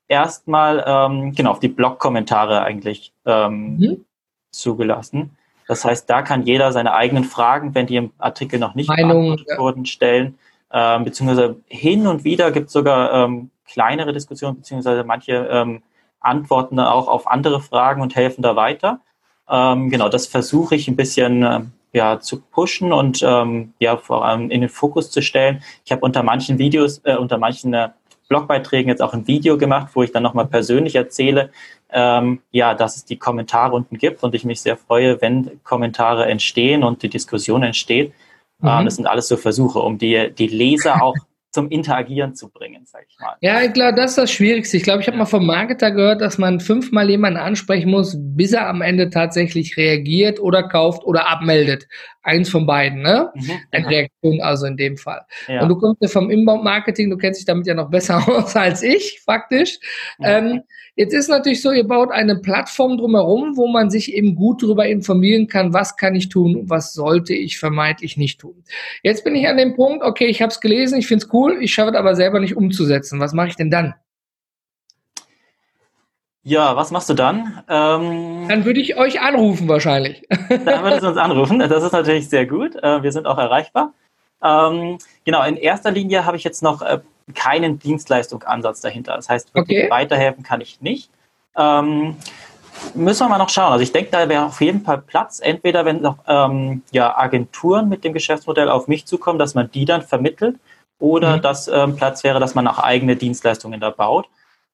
erstmal 0.06 0.85
ähm, 0.87 1.35
genau 1.35 1.50
auf 1.50 1.58
die 1.58 1.67
Blog-Kommentare 1.67 2.62
eigentlich 2.62 3.12
ähm, 3.26 3.76
mhm. 3.76 4.05
zugelassen. 4.52 5.37
Das 5.67 5.84
heißt, 5.84 6.08
da 6.08 6.23
kann 6.23 6.44
jeder 6.44 6.70
seine 6.70 6.94
eigenen 6.94 7.25
Fragen, 7.25 7.75
wenn 7.75 7.88
die 7.88 7.96
im 7.96 8.12
Artikel 8.19 8.61
noch 8.61 8.76
nicht 8.76 8.87
Meinung, 8.87 9.23
beantwortet 9.23 9.58
wurden, 9.58 9.87
stellen. 9.87 10.38
Ähm, 10.73 11.02
beziehungsweise 11.02 11.56
hin 11.67 12.06
und 12.06 12.23
wieder 12.23 12.52
gibt 12.52 12.69
es 12.69 12.73
sogar 12.75 13.12
ähm, 13.12 13.50
kleinere 13.67 14.12
Diskussionen, 14.12 14.58
beziehungsweise 14.58 15.02
manche 15.02 15.49
antworten 16.20 16.76
dann 16.76 16.87
auch 16.87 17.09
auf 17.09 17.31
andere 17.31 17.61
Fragen 17.61 18.03
und 18.03 18.17
helfen 18.17 18.43
da 18.43 18.56
weiter. 18.56 19.00
Ähm, 19.49 19.91
genau, 19.91 20.09
das 20.09 20.26
versuche 20.26 20.75
ich 20.75 20.88
ein 20.88 20.97
bisschen 20.97 21.43
äh, 21.43 21.61
ja, 21.93 22.20
zu 22.20 22.41
pushen 22.41 22.93
und 22.93 23.23
ähm, 23.23 23.73
ja, 23.79 23.97
vor 23.97 24.25
allem 24.25 24.50
in 24.50 24.61
den 24.61 24.70
Fokus 24.70 25.11
zu 25.11 25.23
stellen. 25.23 25.62
Ich 25.85 25.93
habe 25.93 26.03
unter 26.03 26.23
manchen 26.23 26.59
Videos, 26.59 27.00
äh, 27.05 27.17
unter 27.17 27.38
manchen 27.38 27.73
äh, 27.73 27.88
Blogbeiträgen 28.29 28.91
jetzt 28.91 29.00
auch 29.00 29.15
ein 29.15 29.26
Video 29.26 29.56
gemacht, 29.56 29.93
wo 29.94 30.03
ich 30.03 30.12
dann 30.12 30.23
nochmal 30.23 30.47
persönlich 30.47 30.94
erzähle, 30.97 31.50
ähm, 31.91 32.41
ja, 32.50 32.75
dass 32.75 32.97
es 32.97 33.05
die 33.06 33.17
Kommentare 33.17 33.75
unten 33.75 33.97
gibt 33.97 34.23
und 34.23 34.35
ich 34.35 34.44
mich 34.44 34.61
sehr 34.61 34.76
freue, 34.76 35.20
wenn 35.23 35.62
Kommentare 35.65 36.26
entstehen 36.26 36.85
und 36.85 37.03
die 37.03 37.09
Diskussion 37.09 37.62
entsteht. 37.62 38.13
Mhm. 38.60 38.69
Ähm, 38.69 38.84
das 38.84 38.96
sind 38.96 39.06
alles 39.06 39.29
so 39.29 39.39
Versuche, 39.39 39.79
um 39.79 39.96
die, 39.96 40.31
die 40.37 40.48
Leser 40.48 41.03
auch 41.03 41.17
zum 41.58 41.69
Interagieren 41.70 42.36
zu 42.36 42.50
bringen, 42.50 42.84
sag 42.86 43.05
ich 43.08 43.19
mal. 43.19 43.34
Ja, 43.41 43.60
ich 43.62 43.72
glaube, 43.72 43.96
das 43.96 44.12
ist 44.12 44.19
das 44.19 44.31
Schwierigste. 44.31 44.77
Ich 44.77 44.84
glaube, 44.84 45.00
ich 45.00 45.08
habe 45.08 45.19
mal 45.19 45.24
vom 45.24 45.44
Marketer 45.44 45.91
gehört, 45.91 46.20
dass 46.20 46.38
man 46.38 46.60
fünfmal 46.60 47.10
jemanden 47.10 47.41
ansprechen 47.41 47.91
muss, 47.91 48.17
bis 48.17 48.53
er 48.53 48.69
am 48.69 48.81
Ende 48.81 49.10
tatsächlich 49.10 49.77
reagiert 49.77 50.38
oder 50.38 50.62
kauft 50.62 51.03
oder 51.03 51.29
abmeldet. 51.29 51.88
Eins 52.22 52.48
von 52.48 52.65
beiden, 52.65 53.03
ne? 53.03 53.32
Mhm. 53.34 53.50
Eine 53.72 53.91
Reaktion 53.91 54.41
also 54.41 54.67
in 54.67 54.77
dem 54.77 54.96
Fall. 54.96 55.22
Ja. 55.48 55.62
Und 55.62 55.69
du 55.69 55.77
kommst 55.77 56.00
ja 56.00 56.06
vom 56.06 56.31
Inbound-Marketing, 56.31 57.10
du 57.10 57.17
kennst 57.17 57.41
dich 57.41 57.46
damit 57.46 57.67
ja 57.67 57.74
noch 57.74 57.91
besser 57.91 58.19
aus 58.29 58.55
als 58.55 58.84
ich, 58.84 59.20
faktisch. 59.24 59.81
Mhm. 60.19 60.24
Ähm, 60.24 60.62
jetzt 60.98 61.14
ist 61.14 61.28
natürlich 61.28 61.62
so, 61.62 61.70
ihr 61.70 61.86
baut 61.86 62.10
eine 62.10 62.36
Plattform 62.36 62.98
drumherum, 62.98 63.56
wo 63.56 63.69
man 63.69 63.88
sich 63.88 64.12
eben 64.12 64.34
gut 64.34 64.62
darüber 64.62 64.86
informieren 64.86 65.46
kann, 65.46 65.72
was 65.72 65.96
kann 65.96 66.14
ich 66.14 66.28
tun 66.28 66.56
und 66.56 66.70
was 66.70 66.93
sollte 66.93 67.32
ich 67.32 67.58
vermeintlich 67.58 68.17
nicht 68.17 68.40
tun. 68.40 68.64
Jetzt 69.02 69.24
bin 69.24 69.34
ich 69.34 69.46
an 69.46 69.56
dem 69.56 69.74
Punkt, 69.74 70.05
okay, 70.05 70.26
ich 70.26 70.43
habe 70.43 70.50
es 70.50 70.60
gelesen, 70.60 70.98
ich 70.98 71.06
finde 71.06 71.24
es 71.24 71.32
cool, 71.32 71.56
ich 71.60 71.72
schaffe 71.72 71.93
es 71.93 71.96
aber 71.96 72.17
selber 72.17 72.40
nicht 72.40 72.56
umzusetzen. 72.56 73.20
Was 73.20 73.32
mache 73.32 73.48
ich 73.48 73.56
denn 73.56 73.70
dann? 73.70 73.94
Ja, 76.43 76.76
was 76.76 76.90
machst 76.90 77.08
du 77.10 77.14
dann? 77.14 77.62
Ähm, 77.69 78.46
dann 78.48 78.64
würde 78.64 78.81
ich 78.81 78.96
euch 78.96 79.20
anrufen 79.20 79.69
wahrscheinlich. 79.69 80.26
Dann 80.48 80.82
würdest 80.82 81.02
du 81.02 81.08
uns 81.08 81.19
anrufen. 81.19 81.58
Das 81.58 81.82
ist 81.82 81.93
natürlich 81.93 82.31
sehr 82.31 82.46
gut. 82.46 82.74
Äh, 82.76 83.02
wir 83.02 83.12
sind 83.12 83.26
auch 83.26 83.36
erreichbar. 83.36 83.93
Ähm, 84.43 84.96
genau, 85.24 85.44
in 85.44 85.56
erster 85.56 85.90
Linie 85.90 86.24
habe 86.24 86.38
ich 86.38 86.44
jetzt 86.44 86.62
noch 86.62 86.81
äh, 86.81 87.00
keinen 87.35 87.79
Dienstleistungsansatz 87.79 88.81
dahinter. 88.81 89.17
Das 89.17 89.29
heißt, 89.29 89.55
wirklich 89.55 89.79
okay. 89.79 89.91
weiterhelfen 89.91 90.43
kann 90.43 90.61
ich 90.61 90.81
nicht. 90.81 91.11
Ähm, 91.56 92.17
müssen 92.94 93.27
wir 93.27 93.29
mal 93.29 93.39
noch 93.39 93.49
schauen. 93.49 93.73
Also 93.73 93.82
ich 93.82 93.93
denke, 93.93 94.11
da 94.11 94.29
wäre 94.29 94.47
auf 94.47 94.61
jeden 94.61 94.82
Fall 94.82 94.99
Platz. 94.99 95.41
Entweder 95.41 95.85
wenn 95.85 96.01
noch 96.01 96.19
ähm, 96.27 96.82
ja, 96.93 97.17
Agenturen 97.17 97.89
mit 97.89 98.05
dem 98.05 98.13
Geschäftsmodell 98.13 98.69
auf 98.69 98.89
mich 98.89 99.06
zukommen, 99.06 99.39
dass 99.39 99.55
man 99.55 99.70
die 99.70 99.85
dann 99.85 100.03
vermittelt, 100.03 100.56
oder 100.99 101.37
mhm. 101.37 101.43
dass 101.43 101.69
ähm, 101.69 101.97
Platz 101.97 102.25
wäre, 102.25 102.41
dass 102.41 102.55
man 102.55 102.67
auch 102.67 102.79
eigene 102.79 103.17
Dienstleistungen 103.17 103.81
da 103.81 103.91
baut. 103.91 104.29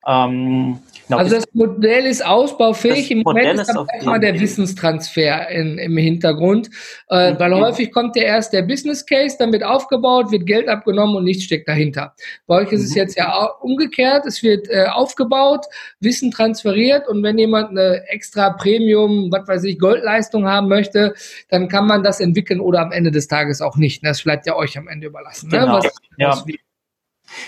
Ähm, 0.07 0.81
Genau, 1.07 1.19
also 1.19 1.37
das 1.37 1.45
Modell 1.53 2.07
ist 2.07 2.25
ausbaufähig. 2.25 3.11
Im 3.11 3.21
Moment 3.21 3.61
ist 3.61 3.75
immer 4.01 4.19
der 4.19 4.41
Wissenstransfer 4.41 5.49
in, 5.51 5.77
im 5.79 5.97
Hintergrund, 5.97 6.71
äh, 7.11 7.33
mhm. 7.33 7.39
weil 7.39 7.55
häufig 7.55 7.93
kommt 7.93 8.17
ja 8.17 8.23
erst 8.23 8.53
der 8.53 8.63
Business 8.63 9.05
Case, 9.05 9.37
dann 9.39 9.53
wird 9.53 9.65
aufgebaut, 9.65 10.33
wird 10.33 10.47
Geld 10.47 10.69
abgenommen 10.69 11.17
und 11.17 11.25
nichts 11.25 11.45
steckt 11.45 11.69
dahinter. 11.69 12.15
Bei 12.47 12.63
euch 12.63 12.73
ist 12.73 12.81
mhm. 12.81 12.87
es 12.87 12.95
jetzt 12.95 13.19
ja 13.19 13.45
umgekehrt. 13.61 14.25
Es 14.25 14.43
wird 14.43 14.69
äh, 14.71 14.87
aufgebaut, 14.87 15.67
Wissen 16.01 16.31
transferiert 16.31 17.07
und 17.07 17.23
wenn 17.23 17.37
jemand 17.37 17.71
eine 17.71 18.05
extra 18.09 18.51
Premium, 18.51 19.31
was 19.31 19.47
weiß 19.47 19.65
ich, 19.65 19.79
Goldleistung 19.79 20.47
haben 20.47 20.69
möchte, 20.69 21.15
dann 21.51 21.69
kann 21.69 21.87
man 21.87 22.03
das 22.03 22.21
entwickeln 22.21 22.61
oder 22.61 22.81
am 22.81 22.93
Ende 22.93 23.11
des 23.11 23.29
Tages 23.29 23.61
auch 23.61 23.77
nicht. 23.77 24.05
Das 24.05 24.23
bleibt 24.23 24.47
ja 24.47 24.57
euch 24.57 24.79
am 24.79 24.89
Ende 24.89 25.09
überlassen. 25.09 25.51
Ne? 25.51 25.59
Genau. 25.59 25.79
Was, 25.79 25.93
ja. 26.17 26.29
was 26.29 26.47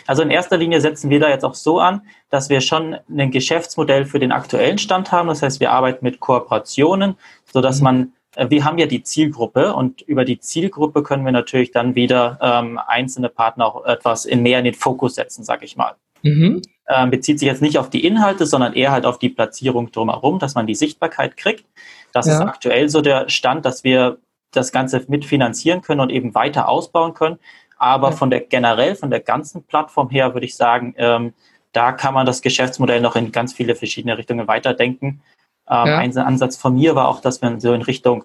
also 0.06 0.22
in 0.22 0.30
erster 0.30 0.56
Linie 0.56 0.80
setzen 0.80 1.10
wir 1.10 1.20
da 1.20 1.28
jetzt 1.28 1.44
auch 1.44 1.54
so 1.54 1.78
an, 1.78 2.02
dass 2.30 2.48
wir 2.48 2.60
schon 2.60 2.96
ein 3.08 3.30
Geschäftsmodell 3.30 4.04
für 4.04 4.18
den 4.18 4.32
aktuellen 4.32 4.78
Stand 4.78 5.12
haben. 5.12 5.28
Das 5.28 5.42
heißt, 5.42 5.60
wir 5.60 5.72
arbeiten 5.72 6.04
mit 6.04 6.20
Kooperationen, 6.20 7.16
sodass 7.52 7.78
mhm. 7.78 7.84
man, 7.84 8.12
äh, 8.36 8.50
wir 8.50 8.64
haben 8.64 8.78
ja 8.78 8.86
die 8.86 9.02
Zielgruppe 9.02 9.74
und 9.74 10.02
über 10.02 10.24
die 10.24 10.38
Zielgruppe 10.38 11.02
können 11.02 11.24
wir 11.24 11.32
natürlich 11.32 11.72
dann 11.72 11.94
wieder 11.94 12.38
ähm, 12.40 12.78
einzelne 12.86 13.28
Partner 13.28 13.66
auch 13.66 13.84
etwas 13.84 14.24
in 14.24 14.42
mehr 14.42 14.58
in 14.58 14.64
den 14.64 14.74
Fokus 14.74 15.14
setzen, 15.14 15.44
sag 15.44 15.62
ich 15.62 15.76
mal. 15.76 15.94
Mhm. 16.22 16.62
Ähm, 16.88 17.10
bezieht 17.10 17.38
sich 17.40 17.48
jetzt 17.48 17.62
nicht 17.62 17.78
auf 17.78 17.90
die 17.90 18.04
Inhalte, 18.04 18.46
sondern 18.46 18.72
eher 18.72 18.92
halt 18.92 19.06
auf 19.06 19.18
die 19.18 19.28
Platzierung 19.28 19.90
drumherum, 19.90 20.38
dass 20.38 20.54
man 20.54 20.66
die 20.66 20.74
Sichtbarkeit 20.74 21.36
kriegt. 21.36 21.64
Das 22.12 22.26
ja. 22.26 22.34
ist 22.34 22.40
aktuell 22.40 22.88
so 22.88 23.00
der 23.00 23.28
Stand, 23.28 23.64
dass 23.64 23.84
wir 23.84 24.18
das 24.52 24.72
Ganze 24.72 25.04
mitfinanzieren 25.08 25.82
können 25.82 26.00
und 26.00 26.10
eben 26.10 26.34
weiter 26.34 26.68
ausbauen 26.68 27.14
können. 27.14 27.38
Aber 27.78 28.12
von 28.12 28.30
der 28.30 28.40
generell, 28.40 28.94
von 28.94 29.10
der 29.10 29.20
ganzen 29.20 29.62
Plattform 29.64 30.08
her 30.10 30.34
würde 30.34 30.46
ich 30.46 30.56
sagen, 30.56 30.94
ähm, 30.96 31.34
da 31.72 31.92
kann 31.92 32.14
man 32.14 32.24
das 32.24 32.40
Geschäftsmodell 32.40 33.00
noch 33.00 33.16
in 33.16 33.32
ganz 33.32 33.52
viele 33.52 33.74
verschiedene 33.74 34.16
Richtungen 34.16 34.48
weiterdenken. 34.48 35.20
Ähm, 35.68 35.86
ja. 35.86 35.98
Ein 35.98 36.16
Ansatz 36.16 36.56
von 36.56 36.74
mir 36.74 36.94
war 36.94 37.08
auch, 37.08 37.20
dass 37.20 37.42
man 37.42 37.60
so 37.60 37.74
in 37.74 37.82
Richtung 37.82 38.24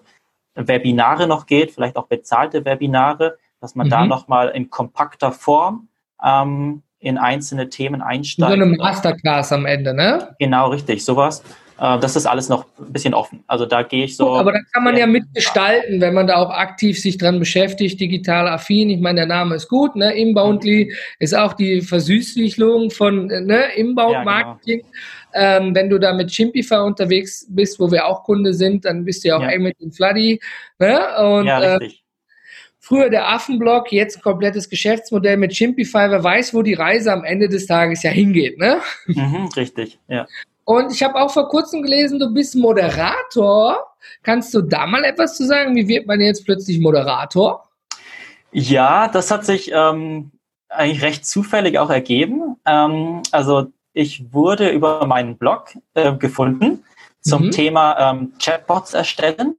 Webinare 0.54 1.26
noch 1.26 1.46
geht, 1.46 1.72
vielleicht 1.72 1.96
auch 1.96 2.06
bezahlte 2.06 2.64
Webinare, 2.64 3.38
dass 3.60 3.74
man 3.74 3.86
mhm. 3.86 3.90
da 3.90 4.06
nochmal 4.06 4.48
in 4.48 4.70
kompakter 4.70 5.32
Form 5.32 5.88
ähm, 6.22 6.82
in 6.98 7.18
einzelne 7.18 7.68
Themen 7.68 8.00
einsteigt. 8.00 8.48
So 8.48 8.54
eine 8.54 8.66
Masterclass 8.66 9.52
am 9.52 9.66
Ende, 9.66 9.92
ne? 9.92 10.34
Genau, 10.38 10.68
richtig, 10.68 11.04
sowas. 11.04 11.42
Äh, 11.82 11.98
das 11.98 12.14
ist 12.14 12.26
alles 12.26 12.48
noch 12.48 12.66
ein 12.78 12.92
bisschen 12.92 13.12
offen. 13.12 13.42
Also 13.48 13.66
da 13.66 13.82
gehe 13.82 14.04
ich 14.04 14.16
so. 14.16 14.36
Aber 14.36 14.52
da 14.52 14.60
kann 14.72 14.84
man 14.84 14.96
ja 14.96 15.06
mitgestalten, 15.06 16.00
wenn 16.00 16.14
man 16.14 16.28
da 16.28 16.36
auch 16.36 16.50
aktiv 16.50 17.00
sich 17.00 17.18
dran 17.18 17.40
beschäftigt, 17.40 18.00
digital 18.00 18.46
affin. 18.46 18.88
Ich 18.88 19.00
meine, 19.00 19.16
der 19.16 19.26
Name 19.26 19.56
ist 19.56 19.68
gut, 19.68 19.96
ne? 19.96 20.14
Inboundly 20.14 20.94
ist 21.18 21.34
auch 21.34 21.54
die 21.54 21.82
Versüßlichung 21.82 22.92
von 22.92 23.26
ne? 23.26 23.64
Inbound 23.74 24.24
Marketing. 24.24 24.82
Ja, 25.34 25.58
genau. 25.58 25.66
ähm, 25.66 25.74
wenn 25.74 25.90
du 25.90 25.98
da 25.98 26.12
mit 26.12 26.30
Chimpify 26.30 26.76
unterwegs 26.76 27.46
bist, 27.48 27.80
wo 27.80 27.90
wir 27.90 28.06
auch 28.06 28.22
Kunde 28.22 28.54
sind, 28.54 28.84
dann 28.84 29.04
bist 29.04 29.24
du 29.24 29.28
ja 29.28 29.38
auch 29.38 29.42
ja. 29.42 29.48
eng 29.48 29.62
mit 29.62 29.80
dem 29.80 29.90
Floody. 29.90 30.40
Ne? 30.78 31.00
Und, 31.18 31.46
ja, 31.46 31.58
richtig. 31.58 31.98
Äh, 31.98 32.02
Früher 32.84 33.10
der 33.10 33.28
Affenblock, 33.28 33.92
jetzt 33.92 34.20
komplettes 34.22 34.68
Geschäftsmodell 34.68 35.36
mit 35.36 35.52
Chimpify. 35.52 36.10
Wer 36.10 36.24
weiß, 36.24 36.52
wo 36.52 36.62
die 36.62 36.74
Reise 36.74 37.12
am 37.12 37.22
Ende 37.22 37.48
des 37.48 37.66
Tages 37.66 38.02
ja 38.02 38.10
hingeht, 38.10 38.58
ne? 38.58 38.80
Mhm, 39.06 39.48
richtig, 39.56 40.00
ja. 40.08 40.26
Und 40.64 40.92
ich 40.92 41.02
habe 41.02 41.16
auch 41.16 41.30
vor 41.30 41.48
kurzem 41.48 41.82
gelesen, 41.82 42.18
du 42.18 42.32
bist 42.32 42.54
Moderator. 42.54 43.94
Kannst 44.22 44.54
du 44.54 44.62
da 44.62 44.86
mal 44.86 45.04
etwas 45.04 45.36
zu 45.36 45.44
sagen? 45.46 45.74
Wie 45.74 45.88
wird 45.88 46.06
man 46.06 46.20
jetzt 46.20 46.44
plötzlich 46.44 46.78
Moderator? 46.80 47.68
Ja, 48.52 49.08
das 49.08 49.30
hat 49.30 49.44
sich 49.44 49.72
ähm, 49.74 50.30
eigentlich 50.68 51.02
recht 51.02 51.26
zufällig 51.26 51.78
auch 51.78 51.90
ergeben. 51.90 52.56
Ähm, 52.66 53.22
also 53.32 53.68
ich 53.92 54.32
wurde 54.32 54.70
über 54.70 55.06
meinen 55.06 55.36
Blog 55.36 55.74
äh, 55.94 56.14
gefunden 56.14 56.84
zum 57.20 57.46
mhm. 57.46 57.50
Thema 57.50 57.98
ähm, 57.98 58.32
Chatbots 58.38 58.94
erstellen. 58.94 59.56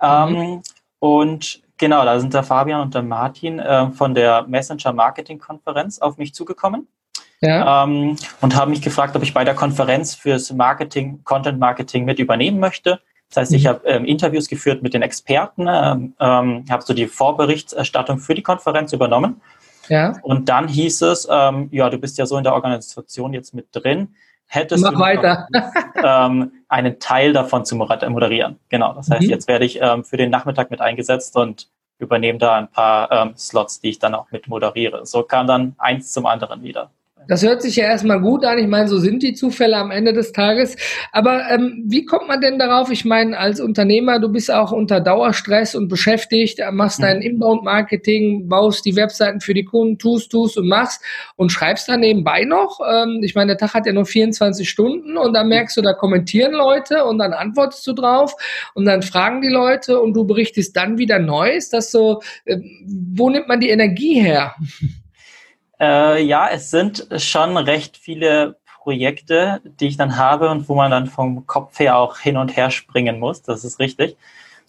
Ähm, 0.00 0.30
mhm. 0.30 0.62
Und 0.98 1.62
genau, 1.78 2.04
da 2.04 2.18
sind 2.18 2.34
der 2.34 2.42
Fabian 2.42 2.80
und 2.80 2.94
der 2.94 3.02
Martin 3.02 3.58
äh, 3.58 3.90
von 3.90 4.14
der 4.14 4.46
Messenger 4.46 4.92
Marketing 4.92 5.38
Konferenz 5.38 5.98
auf 5.98 6.16
mich 6.16 6.34
zugekommen 6.34 6.88
ja. 7.42 7.84
ähm, 7.84 8.16
und 8.40 8.56
haben 8.56 8.70
mich 8.70 8.82
gefragt, 8.82 9.16
ob 9.16 9.22
ich 9.22 9.34
bei 9.34 9.44
der 9.44 9.54
Konferenz 9.54 10.14
fürs 10.14 10.52
Marketing, 10.52 11.22
Content 11.24 11.58
Marketing 11.58 12.04
mit 12.04 12.18
übernehmen 12.18 12.60
möchte. 12.60 13.00
Das 13.28 13.42
heißt, 13.42 13.52
ich 13.54 13.64
mhm. 13.64 13.68
habe 13.68 13.86
ähm, 13.86 14.04
Interviews 14.04 14.48
geführt 14.48 14.82
mit 14.82 14.94
den 14.94 15.02
Experten, 15.02 15.66
ähm, 15.68 16.14
ähm, 16.20 16.64
habe 16.70 16.82
so 16.82 16.94
die 16.94 17.06
Vorberichterstattung 17.06 18.18
für 18.18 18.34
die 18.34 18.42
Konferenz 18.42 18.92
übernommen. 18.92 19.40
Ja. 19.88 20.16
Und 20.22 20.48
dann 20.48 20.68
hieß 20.68 21.02
es, 21.02 21.26
ähm, 21.30 21.68
ja, 21.72 21.90
du 21.90 21.98
bist 21.98 22.16
ja 22.18 22.26
so 22.26 22.36
in 22.36 22.44
der 22.44 22.54
Organisation 22.54 23.32
jetzt 23.32 23.54
mit 23.54 23.66
drin, 23.72 24.14
hättest 24.46 24.84
Mach 24.84 24.92
du 24.92 24.98
weiter. 24.98 25.48
ähm, 26.04 26.52
einen 26.68 27.00
Teil 27.00 27.32
davon 27.32 27.64
zu 27.64 27.74
moderieren. 27.74 28.58
Genau, 28.68 28.92
das 28.92 29.10
heißt, 29.10 29.22
mhm. 29.22 29.30
jetzt 29.30 29.48
werde 29.48 29.64
ich 29.64 29.80
ähm, 29.80 30.04
für 30.04 30.16
den 30.16 30.30
Nachmittag 30.30 30.70
mit 30.70 30.80
eingesetzt 30.80 31.36
und 31.36 31.68
übernehme 31.98 32.38
da 32.38 32.54
ein 32.54 32.68
paar 32.68 33.10
ähm, 33.10 33.34
Slots, 33.36 33.80
die 33.80 33.90
ich 33.90 33.98
dann 33.98 34.14
auch 34.14 34.30
mit 34.30 34.46
moderiere. 34.46 35.06
So 35.06 35.22
kam 35.22 35.46
dann 35.46 35.74
eins 35.78 36.12
zum 36.12 36.26
anderen 36.26 36.62
wieder. 36.62 36.90
Das 37.28 37.42
hört 37.42 37.62
sich 37.62 37.76
ja 37.76 37.84
erstmal 37.84 38.20
gut 38.20 38.44
an. 38.44 38.58
Ich 38.58 38.66
meine, 38.66 38.88
so 38.88 38.98
sind 38.98 39.22
die 39.22 39.34
Zufälle 39.34 39.76
am 39.76 39.90
Ende 39.90 40.12
des 40.12 40.32
Tages. 40.32 40.76
Aber 41.12 41.48
ähm, 41.50 41.84
wie 41.86 42.04
kommt 42.04 42.28
man 42.28 42.40
denn 42.40 42.58
darauf? 42.58 42.90
Ich 42.90 43.04
meine, 43.04 43.38
als 43.38 43.60
Unternehmer, 43.60 44.18
du 44.18 44.28
bist 44.28 44.52
auch 44.52 44.72
unter 44.72 45.00
Dauerstress 45.00 45.74
und 45.74 45.88
beschäftigt, 45.88 46.60
machst 46.72 46.98
mhm. 46.98 47.02
dein 47.04 47.22
Inbound-Marketing, 47.22 48.48
baust 48.48 48.84
die 48.84 48.96
Webseiten 48.96 49.40
für 49.40 49.54
die 49.54 49.64
Kunden, 49.64 49.98
tust, 49.98 50.30
tust 50.32 50.58
und 50.58 50.68
machst 50.68 51.02
und 51.36 51.50
schreibst 51.50 51.88
dann 51.88 52.00
nebenbei 52.00 52.44
noch. 52.44 52.80
Ähm, 52.88 53.20
ich 53.22 53.34
meine, 53.34 53.56
der 53.56 53.58
Tag 53.58 53.74
hat 53.74 53.86
ja 53.86 53.92
nur 53.92 54.06
24 54.06 54.68
Stunden 54.68 55.16
und 55.16 55.34
dann 55.34 55.48
merkst 55.48 55.76
du, 55.76 55.82
da 55.82 55.92
kommentieren 55.92 56.52
Leute 56.52 57.04
und 57.04 57.18
dann 57.18 57.32
antwortest 57.32 57.86
du 57.86 57.92
drauf 57.92 58.34
und 58.74 58.84
dann 58.84 59.02
fragen 59.02 59.42
die 59.42 59.48
Leute 59.48 60.00
und 60.00 60.14
du 60.14 60.24
berichtest 60.24 60.76
dann 60.76 60.98
wieder 60.98 61.18
Neues. 61.18 61.70
Das 61.70 61.90
so, 61.90 62.20
äh, 62.44 62.58
wo 62.86 63.30
nimmt 63.30 63.48
man 63.48 63.60
die 63.60 63.70
Energie 63.70 64.20
her? 64.20 64.54
Äh, 65.82 66.22
ja, 66.22 66.48
es 66.48 66.70
sind 66.70 67.08
schon 67.16 67.56
recht 67.56 67.96
viele 67.96 68.56
Projekte, 68.82 69.60
die 69.64 69.88
ich 69.88 69.96
dann 69.96 70.16
habe 70.16 70.48
und 70.48 70.68
wo 70.68 70.76
man 70.76 70.92
dann 70.92 71.06
vom 71.06 71.46
Kopf 71.46 71.80
her 71.80 71.96
auch 71.96 72.18
hin 72.18 72.36
und 72.36 72.56
her 72.56 72.70
springen 72.70 73.18
muss. 73.18 73.42
Das 73.42 73.64
ist 73.64 73.80
richtig. 73.80 74.16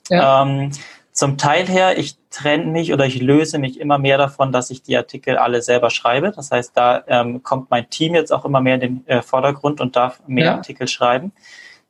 Ja. 0.10 0.42
Ähm, 0.42 0.72
zum 1.12 1.38
Teil 1.38 1.68
her, 1.68 2.00
ich 2.00 2.18
trenne 2.32 2.66
mich 2.66 2.92
oder 2.92 3.06
ich 3.06 3.22
löse 3.22 3.60
mich 3.60 3.80
immer 3.80 4.00
mehr 4.00 4.18
davon, 4.18 4.52
dass 4.52 4.72
ich 4.72 4.82
die 4.82 4.98
Artikel 4.98 5.38
alle 5.38 5.62
selber 5.62 5.92
schreibe. 5.92 6.32
Das 6.32 6.50
heißt, 6.50 6.76
da 6.76 7.04
ähm, 7.06 7.44
kommt 7.44 7.70
mein 7.70 7.88
Team 7.92 8.16
jetzt 8.16 8.34
auch 8.34 8.46
immer 8.46 8.62
mehr 8.62 8.76
in 8.76 8.82
den 8.82 9.08
äh, 9.08 9.22
Vordergrund 9.22 9.82
und 9.82 9.96
darf 9.96 10.22
mehr 10.26 10.46
ja. 10.46 10.56
Artikel 10.56 10.88
schreiben. 10.88 11.32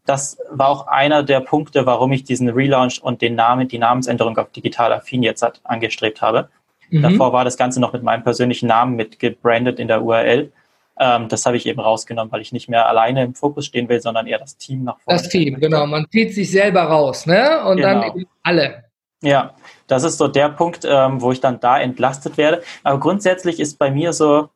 Das 0.06 0.38
war 0.50 0.68
auch 0.68 0.88
einer 0.88 1.24
der 1.24 1.40
Punkte, 1.40 1.86
warum 1.86 2.12
ich 2.12 2.26
diesen 2.26 2.50
Relaunch 2.50 3.02
und 3.02 3.22
den 3.22 3.36
Namen, 3.36 3.70
die 3.70 3.80
Namensänderung 3.80 4.38
auf 4.38 4.52
Digital 4.52 4.92
Affin 4.92 5.24
jetzt 5.24 5.42
hat, 5.42 5.62
angestrebt 5.64 6.22
habe. 6.22 6.50
Mhm. 6.90 7.02
Davor 7.02 7.34
war 7.34 7.46
das 7.46 7.58
Ganze 7.58 7.80
noch 7.80 7.94
mit 7.94 8.04
meinem 8.04 8.24
persönlichen 8.24 8.68
Namen 8.68 8.96
mit 8.96 9.20
gebrandet 9.20 9.80
in 9.80 9.88
der 9.88 10.04
URL. 10.04 10.52
Ähm, 11.00 11.28
das 11.28 11.46
habe 11.46 11.58
ich 11.58 11.66
eben 11.66 11.80
rausgenommen, 11.80 12.32
weil 12.32 12.42
ich 12.42 12.52
nicht 12.52 12.70
mehr 12.70 12.88
alleine 12.88 13.24
im 13.24 13.34
Fokus 13.34 13.66
stehen 13.66 13.90
will, 13.90 14.00
sondern 14.00 14.28
eher 14.28 14.38
das 14.38 14.58
Team 14.58 14.84
nach 14.84 15.00
vorne. 15.00 15.20
Das 15.20 15.30
Team, 15.30 15.60
genau. 15.60 15.88
Man 15.88 16.06
zieht 16.12 16.34
sich 16.34 16.52
selber 16.52 16.84
raus, 16.84 17.26
ne? 17.26 17.66
Und 17.66 17.78
genau. 17.78 18.02
dann 18.02 18.04
eben 18.04 18.26
alle. 18.44 18.84
Ja, 19.22 19.56
das 19.88 20.04
ist 20.04 20.18
so 20.18 20.28
der 20.28 20.50
Punkt, 20.50 20.86
ähm, 20.86 21.22
wo 21.22 21.32
ich 21.32 21.40
dann 21.40 21.60
da 21.60 21.80
entlastet 21.80 22.38
werde. 22.38 22.62
Aber 22.84 23.00
grundsätzlich 23.00 23.60
ist 23.60 23.80
bei 23.80 23.90
mir 23.90 24.14
so, 24.14 24.50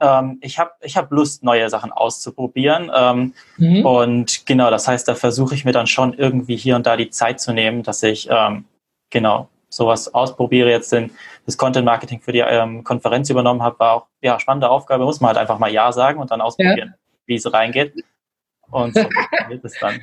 ähm, 0.00 0.38
ich 0.42 0.58
habe 0.58 0.72
ich 0.82 0.96
hab 0.96 1.10
Lust, 1.12 1.44
neue 1.44 1.70
Sachen 1.70 1.92
auszuprobieren. 1.92 2.90
Ähm, 2.94 3.34
mhm. 3.56 3.86
Und 3.86 4.46
genau, 4.46 4.70
das 4.70 4.88
heißt, 4.88 5.06
da 5.08 5.14
versuche 5.14 5.54
ich 5.54 5.64
mir 5.64 5.72
dann 5.72 5.86
schon 5.86 6.12
irgendwie 6.14 6.56
hier 6.56 6.76
und 6.76 6.86
da 6.86 6.96
die 6.96 7.10
Zeit 7.10 7.40
zu 7.40 7.52
nehmen, 7.52 7.82
dass 7.84 8.02
ich 8.02 8.28
ähm, 8.30 8.64
genau 9.10 9.48
sowas 9.70 10.12
ausprobiere. 10.12 10.68
Jetzt 10.68 10.92
den, 10.92 11.10
das 11.46 11.56
Content 11.56 11.86
Marketing 11.86 12.20
für 12.20 12.32
die 12.32 12.40
ähm, 12.40 12.84
Konferenz 12.84 13.30
übernommen 13.30 13.62
habe, 13.62 13.78
war 13.78 13.92
auch 13.92 14.06
ja 14.20 14.38
spannende 14.38 14.68
Aufgabe. 14.68 15.04
Muss 15.04 15.20
man 15.20 15.28
halt 15.28 15.38
einfach 15.38 15.58
mal 15.58 15.72
Ja 15.72 15.92
sagen 15.92 16.20
und 16.20 16.30
dann 16.30 16.42
ausprobieren, 16.42 16.94
ja. 16.94 17.12
wie 17.26 17.36
es 17.36 17.50
reingeht. 17.50 17.94
Und 18.70 18.94
so 18.94 19.00
funktioniert 19.30 19.64
es 19.64 19.78
dann. 19.80 20.00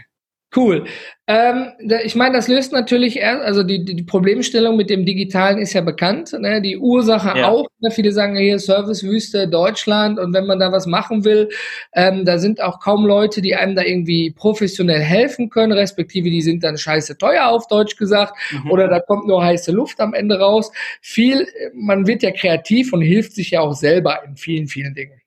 Cool. 0.56 0.86
Ähm, 1.28 1.74
ich 2.06 2.16
meine, 2.16 2.38
das 2.38 2.48
löst 2.48 2.72
natürlich 2.72 3.18
erst, 3.18 3.44
also 3.44 3.62
die, 3.62 3.84
die 3.84 4.04
Problemstellung 4.04 4.78
mit 4.78 4.90
dem 4.90 5.06
Digitalen 5.06 5.58
ist 5.58 5.74
ja 5.74 5.82
bekannt, 5.82 6.32
ne? 6.40 6.62
die 6.62 6.78
Ursache 6.78 7.38
ja. 7.38 7.50
auch. 7.50 7.68
Ne? 7.80 7.92
Viele 7.92 8.14
sagen 8.14 8.38
hier 8.38 8.58
Servicewüste 8.58 9.50
Deutschland 9.50 10.20
und 10.20 10.34
wenn 10.34 10.46
man 10.46 10.58
da 10.58 10.72
was 10.72 10.88
machen 10.88 11.26
will, 11.26 11.50
ähm, 11.94 12.24
da 12.24 12.38
sind 12.38 12.62
auch 12.62 12.80
kaum 12.80 13.06
Leute, 13.06 13.42
die 13.42 13.56
einem 13.56 13.76
da 13.76 13.82
irgendwie 13.82 14.32
professionell 14.32 15.02
helfen 15.02 15.50
können, 15.50 15.74
respektive 15.74 16.30
die 16.30 16.42
sind 16.42 16.64
dann 16.64 16.78
scheiße 16.78 17.18
teuer 17.18 17.48
auf 17.48 17.68
Deutsch 17.68 17.98
gesagt 17.98 18.34
mhm. 18.52 18.72
oder 18.72 18.88
da 18.88 19.02
kommt 19.02 19.28
nur 19.28 19.44
heiße 19.44 19.74
Luft 19.74 20.00
am 20.00 20.14
Ende 20.14 20.40
raus. 20.40 20.72
Viel, 21.02 21.46
man 21.74 22.08
wird 22.08 22.24
ja 22.24 22.32
kreativ 22.32 22.94
und 22.94 23.02
hilft 23.02 23.34
sich 23.34 23.52
ja 23.52 23.60
auch 23.60 23.74
selber 23.74 24.24
in 24.26 24.38
vielen, 24.38 24.68
vielen 24.68 24.94
Dingen. 24.94 25.20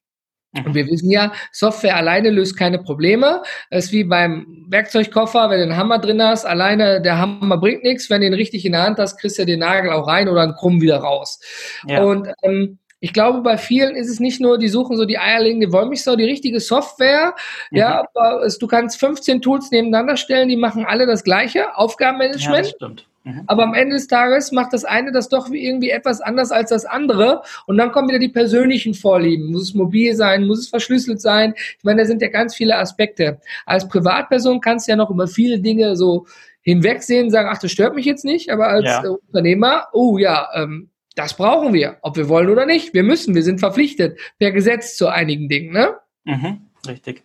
Und 0.52 0.74
wir 0.74 0.86
wissen 0.86 1.10
ja, 1.10 1.32
Software 1.52 1.96
alleine 1.96 2.30
löst 2.30 2.56
keine 2.56 2.78
Probleme. 2.80 3.42
Es 3.70 3.86
ist 3.86 3.92
wie 3.92 4.04
beim 4.04 4.66
Werkzeugkoffer, 4.68 5.48
wenn 5.48 5.58
du 5.58 5.64
einen 5.64 5.76
Hammer 5.76 5.98
drin 5.98 6.20
hast, 6.22 6.44
alleine 6.44 7.00
der 7.00 7.18
Hammer 7.18 7.56
bringt 7.58 7.84
nichts. 7.84 8.10
Wenn 8.10 8.20
du 8.20 8.26
ihn 8.26 8.34
richtig 8.34 8.64
in 8.64 8.72
der 8.72 8.82
Hand 8.82 8.98
hast, 8.98 9.18
kriegst 9.18 9.38
du 9.38 9.46
den 9.46 9.60
Nagel 9.60 9.92
auch 9.92 10.08
rein 10.08 10.28
oder 10.28 10.42
einen 10.42 10.54
Krumm 10.54 10.80
wieder 10.80 10.98
raus. 10.98 11.40
Ja. 11.86 12.02
Und 12.02 12.28
ähm, 12.42 12.78
Ich 13.02 13.12
glaube, 13.14 13.40
bei 13.42 13.56
vielen 13.56 13.96
ist 13.96 14.10
es 14.10 14.20
nicht 14.20 14.40
nur, 14.40 14.58
die 14.58 14.68
suchen 14.68 14.96
so 14.96 15.06
die 15.06 15.18
eierlegende 15.18 15.72
Wollmilchsau, 15.72 16.16
die 16.16 16.24
richtige 16.24 16.60
Software. 16.60 17.34
Mhm. 17.70 17.78
Ja, 17.78 18.04
aber 18.14 18.42
es, 18.44 18.58
du 18.58 18.66
kannst 18.66 19.00
15 19.00 19.40
Tools 19.40 19.70
nebeneinander 19.70 20.16
stellen, 20.18 20.48
die 20.48 20.56
machen 20.56 20.84
alle 20.84 21.06
das 21.06 21.24
gleiche, 21.24 21.76
Aufgabenmanagement. 21.76 22.56
Ja, 22.56 22.62
das 22.62 22.70
stimmt. 22.70 23.06
Mhm. 23.24 23.42
Aber 23.46 23.64
am 23.64 23.74
Ende 23.74 23.96
des 23.96 24.06
Tages 24.06 24.52
macht 24.52 24.72
das 24.72 24.84
eine 24.84 25.12
das 25.12 25.28
doch 25.28 25.50
irgendwie 25.50 25.90
etwas 25.90 26.20
anders 26.20 26.52
als 26.52 26.70
das 26.70 26.84
andere. 26.84 27.42
Und 27.66 27.76
dann 27.76 27.92
kommen 27.92 28.08
wieder 28.08 28.18
die 28.18 28.28
persönlichen 28.28 28.94
Vorlieben. 28.94 29.50
Muss 29.52 29.62
es 29.62 29.74
mobil 29.74 30.14
sein? 30.14 30.46
Muss 30.46 30.60
es 30.60 30.68
verschlüsselt 30.68 31.20
sein? 31.20 31.54
Ich 31.56 31.84
meine, 31.84 32.02
da 32.02 32.06
sind 32.06 32.22
ja 32.22 32.28
ganz 32.28 32.54
viele 32.54 32.76
Aspekte. 32.76 33.40
Als 33.66 33.88
Privatperson 33.88 34.60
kannst 34.60 34.86
du 34.86 34.92
ja 34.92 34.96
noch 34.96 35.10
über 35.10 35.26
viele 35.26 35.60
Dinge 35.60 35.96
so 35.96 36.26
hinwegsehen, 36.62 37.30
sagen, 37.30 37.48
ach, 37.50 37.58
das 37.58 37.72
stört 37.72 37.94
mich 37.94 38.06
jetzt 38.06 38.24
nicht. 38.24 38.50
Aber 38.50 38.68
als 38.68 38.84
ja. 38.84 39.02
Unternehmer, 39.02 39.88
oh 39.92 40.18
ja, 40.18 40.48
ähm, 40.54 40.90
das 41.16 41.34
brauchen 41.34 41.74
wir, 41.74 41.98
ob 42.02 42.16
wir 42.16 42.28
wollen 42.28 42.48
oder 42.48 42.66
nicht. 42.66 42.94
Wir 42.94 43.02
müssen, 43.02 43.34
wir 43.34 43.42
sind 43.42 43.60
verpflichtet 43.60 44.18
per 44.38 44.52
Gesetz 44.52 44.96
zu 44.96 45.08
einigen 45.08 45.48
Dingen. 45.48 45.72
Ne? 45.72 45.96
Mhm, 46.24 46.62
richtig. 46.86 47.22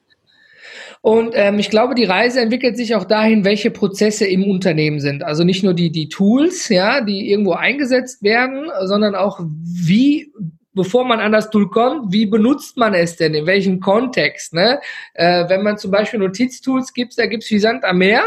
Und 1.06 1.34
ähm, 1.36 1.60
ich 1.60 1.70
glaube, 1.70 1.94
die 1.94 2.06
Reise 2.06 2.42
entwickelt 2.42 2.78
sich 2.78 2.96
auch 2.96 3.04
dahin, 3.04 3.46
welche 3.46 3.70
Prozesse 3.70 4.26
im 4.26 4.44
Unternehmen 4.44 5.00
sind. 5.00 5.22
Also 5.22 5.44
nicht 5.44 5.64
nur 5.64 5.76
die, 5.76 5.92
die 5.92 6.10
Tools, 6.10 6.68
ja, 6.68 7.00
die 7.00 7.30
irgendwo 7.30 7.52
eingesetzt 7.52 8.24
werden, 8.24 8.72
sondern 8.86 9.14
auch 9.14 9.40
wie 9.40 10.34
bevor 10.74 11.06
man 11.06 11.20
an 11.20 11.32
das 11.32 11.52
Tool 11.52 11.70
kommt, 11.70 12.12
wie 12.12 12.26
benutzt 12.26 12.78
man 12.78 12.96
es 12.96 13.18
denn, 13.18 13.36
in 13.36 13.46
welchem 13.46 13.82
Kontext? 13.82 14.56
Ne? 14.56 14.82
Äh, 15.14 15.48
wenn 15.48 15.62
man 15.62 15.78
zum 15.78 15.92
Beispiel 15.92 16.20
Notiztools 16.20 16.92
gibt, 16.92 17.16
da 17.20 17.28
gibt's 17.28 17.52
wie 17.52 17.60
Sand 17.60 17.84
am 17.86 18.00
Meer, 18.00 18.24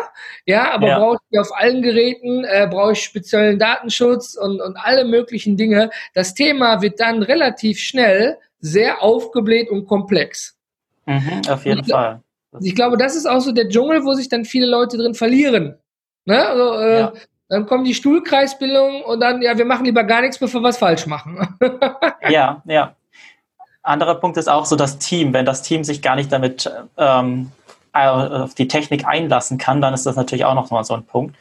ja, 0.47 0.70
aber 0.70 0.87
ja. 0.87 0.99
brauche 1.00 1.16
ich 1.16 1.30
die 1.32 1.38
auf 1.40 1.50
allen 1.52 1.82
Geräten, 1.82 2.44
äh, 2.44 2.68
brauche 2.70 2.92
ich 2.92 3.00
speziellen 3.00 3.58
Datenschutz 3.58 4.37
und, 4.37 4.61
und 4.61 4.76
alle 4.76 5.04
möglichen 5.04 5.56
Dinge. 5.56 5.90
Das 6.14 6.32
Thema 6.32 6.80
wird 6.80 7.00
dann 7.00 7.25
relativ 7.25 7.80
schnell 7.80 8.38
sehr 8.61 9.02
aufgebläht 9.02 9.68
und 9.68 9.85
komplex. 9.85 10.56
Mhm, 11.06 11.42
auf 11.49 11.64
jeden 11.66 11.80
ich, 11.80 11.90
Fall. 11.90 12.23
Ich 12.61 12.75
glaube, 12.75 12.97
das 12.97 13.14
ist 13.14 13.26
auch 13.26 13.40
so 13.40 13.52
der 13.52 13.69
Dschungel, 13.69 14.05
wo 14.05 14.14
sich 14.14 14.28
dann 14.28 14.45
viele 14.45 14.67
Leute 14.67 14.97
drin 14.97 15.14
verlieren. 15.14 15.76
Ne? 16.25 16.47
Also, 16.47 16.73
äh, 16.81 16.99
ja. 17.00 17.12
Dann 17.49 17.64
kommen 17.64 17.85
die 17.85 17.95
Stuhlkreisbildungen 17.95 19.02
und 19.02 19.21
dann, 19.21 19.40
ja, 19.40 19.57
wir 19.57 19.64
machen 19.64 19.87
lieber 19.87 20.05
gar 20.05 20.21
nichts, 20.21 20.38
bevor 20.38 20.61
wir 20.61 20.69
was 20.69 20.76
falsch 20.76 21.07
machen. 21.07 21.57
ja, 22.28 22.62
ja. 22.67 22.95
Anderer 23.83 24.17
Punkt 24.17 24.37
ist 24.37 24.49
auch 24.49 24.67
so 24.67 24.76
das 24.76 24.99
Team. 24.99 25.33
Wenn 25.33 25.47
das 25.47 25.62
Team 25.62 25.83
sich 25.83 26.02
gar 26.02 26.14
nicht 26.14 26.31
damit 26.31 26.71
ähm, 26.99 27.50
auf 27.93 28.55
die 28.55 28.69
Technik 28.69 29.07
einlassen 29.07 29.57
kann, 29.57 29.81
dann 29.81 29.95
ist 29.95 30.05
das 30.05 30.17
natürlich 30.17 30.45
auch 30.45 30.55
noch 30.55 30.71
mal 30.71 30.85
so 30.85 30.93
ein 30.93 31.05
Punkt. 31.05 31.37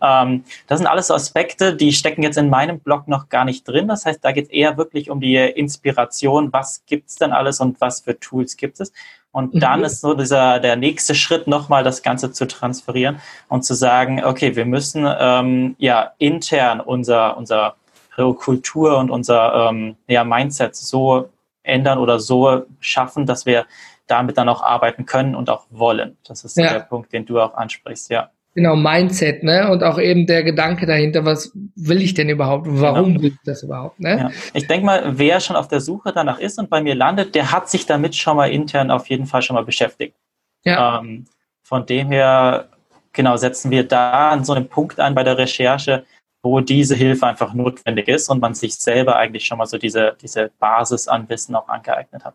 Ähm, 0.00 0.44
das 0.66 0.78
sind 0.78 0.86
alles 0.86 1.08
so 1.08 1.14
Aspekte, 1.14 1.76
die 1.76 1.92
stecken 1.92 2.22
jetzt 2.22 2.38
in 2.38 2.48
meinem 2.48 2.80
Blog 2.80 3.06
noch 3.06 3.28
gar 3.28 3.44
nicht 3.44 3.68
drin. 3.68 3.86
Das 3.86 4.06
heißt, 4.06 4.24
da 4.24 4.32
geht 4.32 4.46
es 4.46 4.50
eher 4.50 4.78
wirklich 4.78 5.10
um 5.10 5.20
die 5.20 5.36
Inspiration, 5.36 6.54
was 6.54 6.84
gibt 6.86 7.10
es 7.10 7.16
denn 7.16 7.32
alles 7.32 7.60
und 7.60 7.82
was 7.82 8.00
für 8.00 8.18
Tools 8.18 8.56
gibt 8.56 8.80
es. 8.80 8.92
Und 9.32 9.54
mhm. 9.54 9.60
dann 9.60 9.84
ist 9.84 10.00
so 10.00 10.14
dieser 10.14 10.58
der 10.58 10.76
nächste 10.76 11.14
Schritt, 11.14 11.46
nochmal 11.46 11.84
das 11.84 12.02
Ganze 12.02 12.32
zu 12.32 12.46
transferieren 12.46 13.20
und 13.48 13.62
zu 13.64 13.74
sagen, 13.74 14.24
okay, 14.24 14.56
wir 14.56 14.64
müssen 14.64 15.06
ähm, 15.06 15.76
ja 15.78 16.12
intern 16.18 16.80
unser, 16.80 17.36
unser 17.36 17.76
Kultur 18.16 18.98
und 18.98 19.10
unser 19.10 19.70
ähm, 19.70 19.96
ja, 20.06 20.24
Mindset 20.24 20.76
so 20.76 21.30
ändern 21.62 21.98
oder 21.98 22.18
so 22.18 22.66
schaffen, 22.80 23.24
dass 23.24 23.46
wir 23.46 23.66
damit 24.06 24.36
dann 24.36 24.48
auch 24.48 24.62
arbeiten 24.62 25.06
können 25.06 25.34
und 25.34 25.48
auch 25.48 25.66
wollen. 25.70 26.16
Das 26.26 26.44
ist 26.44 26.56
ja. 26.56 26.72
der 26.72 26.80
Punkt, 26.80 27.12
den 27.12 27.24
du 27.24 27.40
auch 27.40 27.54
ansprichst, 27.54 28.10
ja. 28.10 28.30
Genau, 28.54 28.74
Mindset, 28.74 29.44
ne? 29.44 29.70
Und 29.70 29.84
auch 29.84 29.98
eben 29.98 30.26
der 30.26 30.42
Gedanke 30.42 30.84
dahinter, 30.84 31.24
was 31.24 31.52
will 31.76 32.02
ich 32.02 32.14
denn 32.14 32.28
überhaupt? 32.28 32.66
Warum 32.68 33.12
genau. 33.12 33.22
will 33.22 33.28
ich 33.30 33.38
das 33.44 33.62
überhaupt? 33.62 34.00
Ne? 34.00 34.18
Ja. 34.18 34.30
Ich 34.54 34.66
denke 34.66 34.84
mal, 34.84 35.18
wer 35.18 35.38
schon 35.38 35.54
auf 35.54 35.68
der 35.68 35.80
Suche 35.80 36.12
danach 36.12 36.40
ist 36.40 36.58
und 36.58 36.68
bei 36.68 36.82
mir 36.82 36.96
landet, 36.96 37.36
der 37.36 37.52
hat 37.52 37.70
sich 37.70 37.86
damit 37.86 38.16
schon 38.16 38.36
mal 38.36 38.50
intern 38.50 38.90
auf 38.90 39.06
jeden 39.06 39.26
Fall 39.26 39.42
schon 39.42 39.54
mal 39.54 39.64
beschäftigt. 39.64 40.16
Ja. 40.64 40.98
Ähm, 40.98 41.26
von 41.62 41.86
dem 41.86 42.08
her, 42.10 42.68
genau, 43.12 43.36
setzen 43.36 43.70
wir 43.70 43.86
da 43.86 44.30
an 44.30 44.44
so 44.44 44.52
einem 44.52 44.66
Punkt 44.66 44.98
an 44.98 45.14
bei 45.14 45.22
der 45.22 45.38
Recherche, 45.38 46.04
wo 46.42 46.58
diese 46.60 46.96
Hilfe 46.96 47.28
einfach 47.28 47.54
notwendig 47.54 48.08
ist 48.08 48.28
und 48.30 48.40
man 48.40 48.54
sich 48.54 48.74
selber 48.74 49.14
eigentlich 49.16 49.44
schon 49.44 49.58
mal 49.58 49.66
so 49.66 49.78
diese, 49.78 50.16
diese 50.20 50.50
Basis 50.58 51.06
an 51.06 51.28
Wissen 51.28 51.54
auch 51.54 51.68
angeeignet 51.68 52.24
hat. 52.24 52.34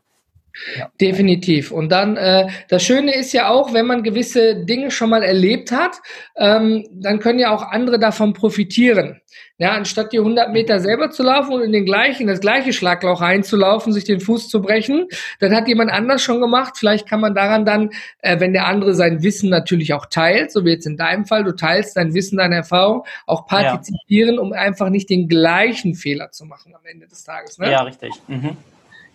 Ja. 0.78 0.90
Definitiv. 1.00 1.72
Und 1.72 1.90
dann, 1.90 2.18
äh, 2.18 2.48
das 2.70 2.84
Schöne 2.84 3.16
ist 3.16 3.34
ja 3.34 3.50
auch, 3.50 3.74
wenn 3.74 3.86
man 3.86 4.04
gewisse 4.04 4.66
Dinge 4.66 4.92
schon 4.92 5.10
mal 5.10 5.24
erlebt 5.24 5.72
hat, 5.72 6.02
ähm, 6.38 6.88
dann 6.92 7.20
können 7.20 7.40
ja 7.40 7.54
auch 7.54 7.64
andere 7.64 8.00
davon 8.00 8.34
profitieren. 8.34 9.22
Ja, 9.58 9.72
anstatt 9.72 10.12
die 10.12 10.20
100 10.20 10.52
Meter 10.52 10.80
selber 10.80 11.12
zu 11.12 11.24
laufen 11.24 11.54
und 11.54 11.62
in 11.62 11.72
den 11.72 11.86
gleichen, 11.86 12.28
das 12.28 12.42
gleiche 12.42 12.74
Schlagloch 12.74 13.22
reinzulaufen, 13.22 13.94
sich 13.94 14.04
den 14.04 14.20
Fuß 14.20 14.50
zu 14.50 14.62
brechen, 14.62 15.08
dann 15.40 15.56
hat 15.56 15.70
jemand 15.70 15.92
anders 15.92 16.22
schon 16.22 16.42
gemacht. 16.42 16.74
Vielleicht 16.78 17.08
kann 17.08 17.22
man 17.22 17.36
daran 17.36 17.64
dann, 17.66 17.92
äh, 18.20 18.40
wenn 18.40 18.52
der 18.52 18.68
andere 18.68 18.94
sein 18.96 19.24
Wissen 19.24 19.50
natürlich 19.50 19.94
auch 19.94 20.08
teilt, 20.08 20.52
so 20.52 20.66
wie 20.66 20.72
jetzt 20.72 20.86
in 20.86 20.98
deinem 20.98 21.26
Fall, 21.26 21.46
du 21.46 21.56
teilst 21.56 21.96
dein 21.96 22.14
Wissen, 22.14 22.38
deine 22.38 22.56
Erfahrung, 22.56 23.06
auch 23.28 23.46
partizipieren, 23.46 24.36
ja. 24.36 24.42
um 24.42 24.52
einfach 24.52 24.90
nicht 24.90 25.10
den 25.10 25.30
gleichen 25.30 25.96
Fehler 25.96 26.32
zu 26.32 26.46
machen 26.46 26.76
am 26.76 26.86
Ende 26.86 27.08
des 27.08 27.24
Tages. 27.24 27.58
Ne? 27.58 27.72
Ja, 27.72 27.84
richtig. 27.84 28.12
Mhm. 28.28 28.58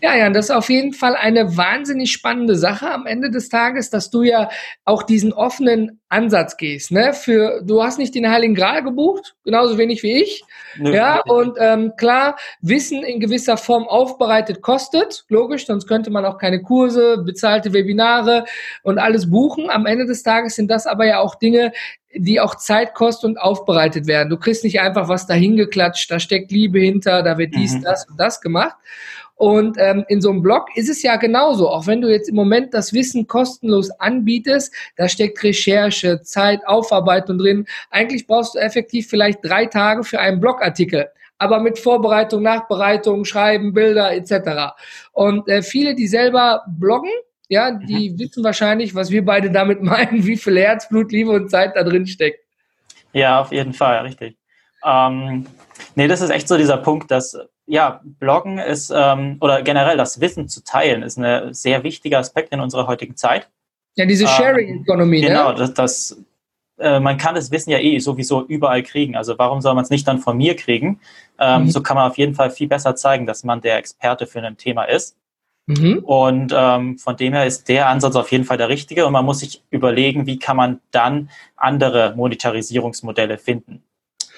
Ja, 0.02 0.16
ja, 0.16 0.30
das 0.30 0.46
ist 0.46 0.50
auf 0.50 0.70
jeden 0.70 0.92
Fall 0.92 1.14
eine 1.14 1.56
wahnsinnig 1.56 2.10
spannende 2.12 2.56
Sache 2.56 2.90
am 2.90 3.06
Ende 3.06 3.30
des 3.30 3.48
Tages, 3.48 3.90
dass 3.90 4.10
du 4.10 4.22
ja 4.22 4.48
auch 4.84 5.02
diesen 5.02 5.32
offenen 5.32 6.00
Ansatz 6.08 6.56
gehst. 6.56 6.90
Ne? 6.90 7.12
Für 7.12 7.62
du 7.62 7.82
hast 7.82 7.98
nicht 7.98 8.14
den 8.14 8.30
Heiligen 8.30 8.54
Gral 8.54 8.82
gebucht, 8.82 9.36
genauso 9.44 9.78
wenig 9.78 10.02
wie 10.02 10.22
ich. 10.22 10.42
Nö, 10.76 10.94
ja, 10.94 11.20
und 11.20 11.56
ähm, 11.60 11.92
klar, 11.96 12.36
Wissen 12.60 13.02
in 13.02 13.20
gewisser 13.20 13.56
Form 13.56 13.86
aufbereitet 13.86 14.62
kostet, 14.62 15.24
logisch, 15.28 15.66
sonst 15.66 15.86
könnte 15.86 16.10
man 16.10 16.24
auch 16.24 16.38
keine 16.38 16.62
Kurse, 16.62 17.18
bezahlte 17.18 17.72
Webinare 17.72 18.44
und 18.82 18.98
alles 18.98 19.30
buchen. 19.30 19.70
Am 19.70 19.86
Ende 19.86 20.06
des 20.06 20.22
Tages 20.22 20.56
sind 20.56 20.70
das 20.70 20.86
aber 20.86 21.06
ja 21.06 21.20
auch 21.20 21.34
Dinge, 21.34 21.72
die 22.14 22.40
auch 22.40 22.56
Zeit 22.56 22.94
kosten 22.94 23.26
und 23.26 23.38
aufbereitet 23.38 24.06
werden. 24.06 24.30
Du 24.30 24.36
kriegst 24.36 24.64
nicht 24.64 24.80
einfach 24.80 25.08
was 25.08 25.26
dahingeklatscht, 25.26 26.10
da 26.10 26.18
steckt 26.18 26.50
Liebe 26.50 26.80
hinter, 26.80 27.22
da 27.22 27.38
wird 27.38 27.54
dies, 27.54 27.74
mhm. 27.74 27.82
das 27.82 28.08
und 28.08 28.18
das 28.18 28.40
gemacht. 28.40 28.76
Und 29.40 29.78
ähm, 29.78 30.04
in 30.08 30.20
so 30.20 30.28
einem 30.28 30.42
Blog 30.42 30.66
ist 30.74 30.90
es 30.90 31.02
ja 31.02 31.16
genauso. 31.16 31.70
Auch 31.70 31.86
wenn 31.86 32.02
du 32.02 32.12
jetzt 32.12 32.28
im 32.28 32.34
Moment 32.34 32.74
das 32.74 32.92
Wissen 32.92 33.26
kostenlos 33.26 33.90
anbietest, 33.92 34.70
da 34.96 35.08
steckt 35.08 35.42
Recherche, 35.42 36.20
Zeit, 36.20 36.60
Aufarbeitung 36.66 37.38
drin. 37.38 37.64
Eigentlich 37.88 38.26
brauchst 38.26 38.54
du 38.54 38.58
effektiv 38.58 39.08
vielleicht 39.08 39.38
drei 39.42 39.64
Tage 39.64 40.04
für 40.04 40.20
einen 40.20 40.40
Blogartikel 40.40 41.08
aber 41.38 41.58
mit 41.58 41.78
Vorbereitung, 41.78 42.42
Nachbereitung, 42.42 43.24
Schreiben, 43.24 43.72
Bilder 43.72 44.12
etc. 44.12 44.74
Und 45.12 45.48
äh, 45.48 45.62
viele, 45.62 45.94
die 45.94 46.06
selber 46.06 46.62
bloggen, 46.66 47.08
ja, 47.48 47.70
die 47.70 48.10
mhm. 48.10 48.18
wissen 48.18 48.44
wahrscheinlich, 48.44 48.94
was 48.94 49.10
wir 49.10 49.24
beide 49.24 49.50
damit 49.50 49.80
meinen, 49.82 50.26
wie 50.26 50.36
viel 50.36 50.58
Herzblut, 50.58 51.10
Liebe 51.12 51.30
und 51.30 51.50
Zeit 51.50 51.76
da 51.76 51.82
drin 51.82 52.06
steckt. 52.06 52.44
Ja, 53.14 53.40
auf 53.40 53.52
jeden 53.52 53.72
Fall, 53.72 54.00
richtig. 54.00 54.36
Ähm, 54.84 55.46
nee, 55.94 56.08
das 56.08 56.20
ist 56.20 56.28
echt 56.28 56.46
so 56.46 56.58
dieser 56.58 56.76
Punkt, 56.76 57.10
dass 57.10 57.34
ja, 57.70 58.00
Bloggen 58.02 58.58
ist, 58.58 58.92
ähm, 58.94 59.36
oder 59.40 59.62
generell 59.62 59.96
das 59.96 60.20
Wissen 60.20 60.48
zu 60.48 60.64
teilen, 60.64 61.02
ist 61.02 61.18
ein 61.18 61.54
sehr 61.54 61.84
wichtiger 61.84 62.18
Aspekt 62.18 62.52
in 62.52 62.60
unserer 62.60 62.88
heutigen 62.88 63.16
Zeit. 63.16 63.48
Ja, 63.94 64.06
diese 64.06 64.26
Sharing-Economy, 64.26 65.18
ähm, 65.18 65.26
Genau, 65.26 65.52
ne? 65.52 65.58
das, 65.58 65.74
das 65.74 66.24
äh, 66.78 66.98
man 66.98 67.16
kann 67.16 67.36
das 67.36 67.52
Wissen 67.52 67.70
ja 67.70 67.78
eh 67.78 67.98
sowieso 68.00 68.44
überall 68.44 68.82
kriegen. 68.82 69.16
Also 69.16 69.38
warum 69.38 69.60
soll 69.60 69.74
man 69.74 69.84
es 69.84 69.90
nicht 69.90 70.08
dann 70.08 70.18
von 70.18 70.36
mir 70.36 70.56
kriegen? 70.56 71.00
Ähm, 71.38 71.64
mhm. 71.64 71.70
So 71.70 71.80
kann 71.82 71.96
man 71.96 72.10
auf 72.10 72.18
jeden 72.18 72.34
Fall 72.34 72.50
viel 72.50 72.66
besser 72.66 72.96
zeigen, 72.96 73.26
dass 73.26 73.44
man 73.44 73.60
der 73.60 73.76
Experte 73.76 74.26
für 74.26 74.42
ein 74.42 74.56
Thema 74.56 74.84
ist. 74.84 75.16
Mhm. 75.66 75.98
Und 76.04 76.52
ähm, 76.56 76.98
von 76.98 77.16
dem 77.16 77.34
her 77.34 77.46
ist 77.46 77.68
der 77.68 77.88
Ansatz 77.88 78.16
auf 78.16 78.32
jeden 78.32 78.44
Fall 78.44 78.56
der 78.56 78.68
richtige. 78.68 79.06
Und 79.06 79.12
man 79.12 79.24
muss 79.24 79.40
sich 79.40 79.62
überlegen, 79.70 80.26
wie 80.26 80.40
kann 80.40 80.56
man 80.56 80.80
dann 80.90 81.30
andere 81.54 82.14
Monetarisierungsmodelle 82.16 83.38
finden. 83.38 83.84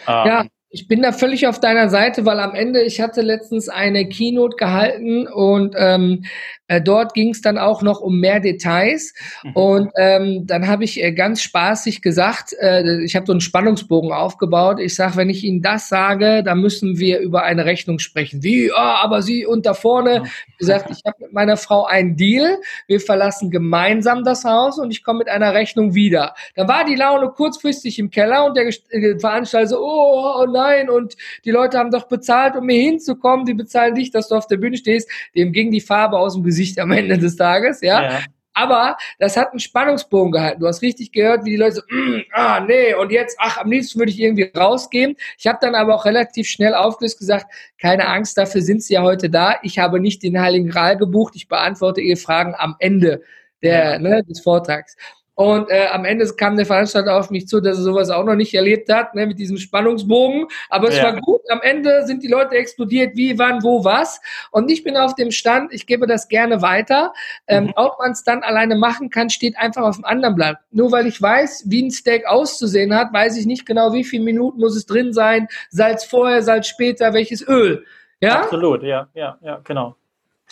Ähm, 0.06 0.26
ja, 0.26 0.44
ich 0.74 0.88
bin 0.88 1.02
da 1.02 1.12
völlig 1.12 1.46
auf 1.46 1.60
deiner 1.60 1.90
Seite, 1.90 2.24
weil 2.24 2.40
am 2.40 2.54
Ende, 2.54 2.82
ich 2.82 3.02
hatte 3.02 3.20
letztens 3.20 3.68
eine 3.68 4.08
Keynote 4.08 4.56
gehalten 4.56 5.28
und 5.28 5.74
ähm, 5.76 6.24
äh, 6.72 6.80
dort 6.80 7.12
ging 7.12 7.30
es 7.30 7.42
dann 7.42 7.58
auch 7.58 7.82
noch 7.82 8.00
um 8.00 8.18
mehr 8.18 8.40
Details. 8.40 9.12
Mhm. 9.44 9.52
Und 9.52 9.90
ähm, 9.98 10.46
dann 10.46 10.68
habe 10.68 10.84
ich 10.84 11.02
äh, 11.02 11.12
ganz 11.12 11.42
spaßig 11.42 12.00
gesagt, 12.00 12.54
äh, 12.58 13.02
ich 13.02 13.14
habe 13.14 13.26
so 13.26 13.32
einen 13.32 13.42
Spannungsbogen 13.42 14.12
aufgebaut. 14.12 14.80
Ich 14.80 14.94
sage, 14.94 15.16
wenn 15.16 15.28
ich 15.28 15.44
Ihnen 15.44 15.60
das 15.60 15.90
sage, 15.90 16.42
dann 16.42 16.60
müssen 16.62 16.98
wir 16.98 17.20
über 17.20 17.42
eine 17.42 17.66
Rechnung 17.66 17.98
sprechen. 17.98 18.42
Wie? 18.42 18.72
Oh, 18.72 18.76
aber 18.76 19.20
Sie 19.20 19.44
und 19.44 19.66
da 19.66 19.74
vorne. 19.74 20.20
Mhm. 20.20 20.28
gesagt, 20.58 20.90
ich 20.90 21.02
habe 21.04 21.16
mit 21.20 21.34
meiner 21.34 21.58
Frau 21.58 21.84
einen 21.84 22.16
Deal. 22.16 22.58
Wir 22.86 23.00
verlassen 23.00 23.50
gemeinsam 23.50 24.24
das 24.24 24.44
Haus 24.44 24.78
und 24.78 24.90
ich 24.90 25.04
komme 25.04 25.18
mit 25.18 25.28
einer 25.28 25.52
Rechnung 25.52 25.94
wieder. 25.94 26.34
Dann 26.54 26.68
war 26.68 26.86
die 26.86 26.94
Laune 26.94 27.28
kurzfristig 27.28 27.98
im 27.98 28.10
Keller 28.10 28.46
und 28.46 28.56
der 28.56 28.68
äh, 28.68 29.18
Veranstalter 29.18 29.68
so, 29.68 29.78
oh, 29.78 30.40
oh 30.40 30.46
nein, 30.46 30.61
und 30.90 31.16
die 31.44 31.50
Leute 31.50 31.78
haben 31.78 31.90
doch 31.90 32.08
bezahlt, 32.08 32.56
um 32.56 32.66
mir 32.66 32.80
hinzukommen. 32.80 33.46
Die 33.46 33.54
bezahlen 33.54 33.94
dich, 33.94 34.10
dass 34.10 34.28
du 34.28 34.34
auf 34.34 34.46
der 34.46 34.56
Bühne 34.56 34.76
stehst. 34.76 35.10
Dem 35.34 35.52
ging 35.52 35.70
die 35.70 35.80
Farbe 35.80 36.18
aus 36.18 36.34
dem 36.34 36.42
Gesicht 36.42 36.78
am 36.78 36.90
Ende 36.92 37.18
des 37.18 37.36
Tages, 37.36 37.80
ja. 37.80 38.02
ja. 38.02 38.20
Aber 38.54 38.96
das 39.18 39.36
hat 39.36 39.50
einen 39.50 39.60
Spannungsbogen 39.60 40.32
gehalten. 40.32 40.60
Du 40.60 40.66
hast 40.66 40.82
richtig 40.82 41.12
gehört, 41.12 41.44
wie 41.44 41.50
die 41.50 41.56
Leute 41.56 41.76
so, 41.76 41.82
mm, 41.88 42.22
ah, 42.32 42.60
nee, 42.60 42.94
und 42.94 43.10
jetzt, 43.10 43.36
ach, 43.40 43.58
am 43.58 43.70
liebsten 43.70 43.98
würde 43.98 44.12
ich 44.12 44.20
irgendwie 44.20 44.50
rausgehen. 44.54 45.16
Ich 45.38 45.46
habe 45.46 45.58
dann 45.60 45.74
aber 45.74 45.94
auch 45.94 46.04
relativ 46.04 46.48
schnell 46.48 46.74
aufgelöst 46.74 47.18
gesagt, 47.18 47.46
keine 47.80 48.08
Angst, 48.08 48.36
dafür 48.36 48.60
sind 48.60 48.82
sie 48.82 48.94
ja 48.94 49.02
heute 49.02 49.30
da. 49.30 49.56
Ich 49.62 49.78
habe 49.78 50.00
nicht 50.00 50.22
den 50.22 50.40
Heiligen 50.40 50.68
Gral 50.68 50.96
gebucht. 50.96 51.34
Ich 51.36 51.48
beantworte 51.48 52.00
Ihre 52.00 52.18
Fragen 52.18 52.54
am 52.56 52.76
Ende 52.78 53.22
der, 53.62 53.98
ne, 53.98 54.22
des 54.24 54.40
Vortrags. 54.40 54.96
Und 55.34 55.70
äh, 55.70 55.86
am 55.90 56.04
Ende 56.04 56.26
kam 56.36 56.56
der 56.56 56.66
Veranstalter 56.66 57.16
auf 57.16 57.30
mich 57.30 57.48
zu, 57.48 57.60
dass 57.60 57.78
er 57.78 57.82
sowas 57.82 58.10
auch 58.10 58.24
noch 58.24 58.34
nicht 58.34 58.52
erlebt 58.52 58.92
hat, 58.92 59.14
ne, 59.14 59.26
mit 59.26 59.38
diesem 59.38 59.56
Spannungsbogen. 59.56 60.46
Aber 60.68 60.88
es 60.88 60.98
ja. 60.98 61.04
war 61.04 61.20
gut. 61.20 61.40
Am 61.48 61.60
Ende 61.62 62.06
sind 62.06 62.22
die 62.22 62.28
Leute 62.28 62.54
explodiert, 62.54 63.16
wie, 63.16 63.38
wann, 63.38 63.62
wo, 63.62 63.84
was. 63.84 64.20
Und 64.50 64.70
ich 64.70 64.84
bin 64.84 64.96
auf 64.96 65.14
dem 65.14 65.30
Stand, 65.30 65.72
ich 65.72 65.86
gebe 65.86 66.06
das 66.06 66.28
gerne 66.28 66.60
weiter. 66.60 67.14
Ähm, 67.46 67.64
mhm. 67.64 67.72
Ob 67.76 67.98
man 67.98 68.12
es 68.12 68.24
dann 68.24 68.42
alleine 68.42 68.76
machen 68.76 69.08
kann, 69.08 69.30
steht 69.30 69.56
einfach 69.56 69.82
auf 69.82 69.96
dem 69.96 70.04
anderen 70.04 70.34
Blatt. 70.34 70.58
Nur 70.70 70.92
weil 70.92 71.06
ich 71.06 71.20
weiß, 71.20 71.64
wie 71.66 71.82
ein 71.82 71.90
Steak 71.90 72.26
auszusehen 72.26 72.94
hat, 72.94 73.12
weiß 73.12 73.36
ich 73.38 73.46
nicht 73.46 73.64
genau, 73.64 73.92
wie 73.94 74.04
viele 74.04 74.24
Minuten 74.24 74.60
muss 74.60 74.76
es 74.76 74.84
drin 74.84 75.12
sein, 75.12 75.48
Salz 75.70 76.04
vorher, 76.04 76.42
Salz 76.42 76.66
später, 76.66 77.14
welches 77.14 77.46
Öl. 77.46 77.84
Ja? 78.20 78.42
Absolut, 78.42 78.82
ja, 78.82 79.08
ja, 79.14 79.38
ja, 79.42 79.60
genau. 79.64 79.96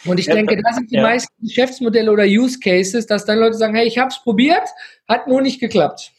Und 0.05 0.19
ich 0.19 0.27
denke, 0.27 0.57
da 0.57 0.73
sind 0.73 0.91
die 0.91 0.97
ja. 0.97 1.03
meisten 1.03 1.33
Geschäftsmodelle 1.43 2.11
oder 2.11 2.25
Use 2.25 2.59
Cases, 2.59 3.07
dass 3.07 3.25
dann 3.25 3.39
Leute 3.39 3.55
sagen, 3.55 3.75
hey, 3.75 3.87
ich 3.87 3.99
habe 3.99 4.09
es 4.09 4.23
probiert, 4.23 4.69
hat 5.09 5.27
nur 5.27 5.43
nicht 5.43 5.61
geklappt. 5.61 6.13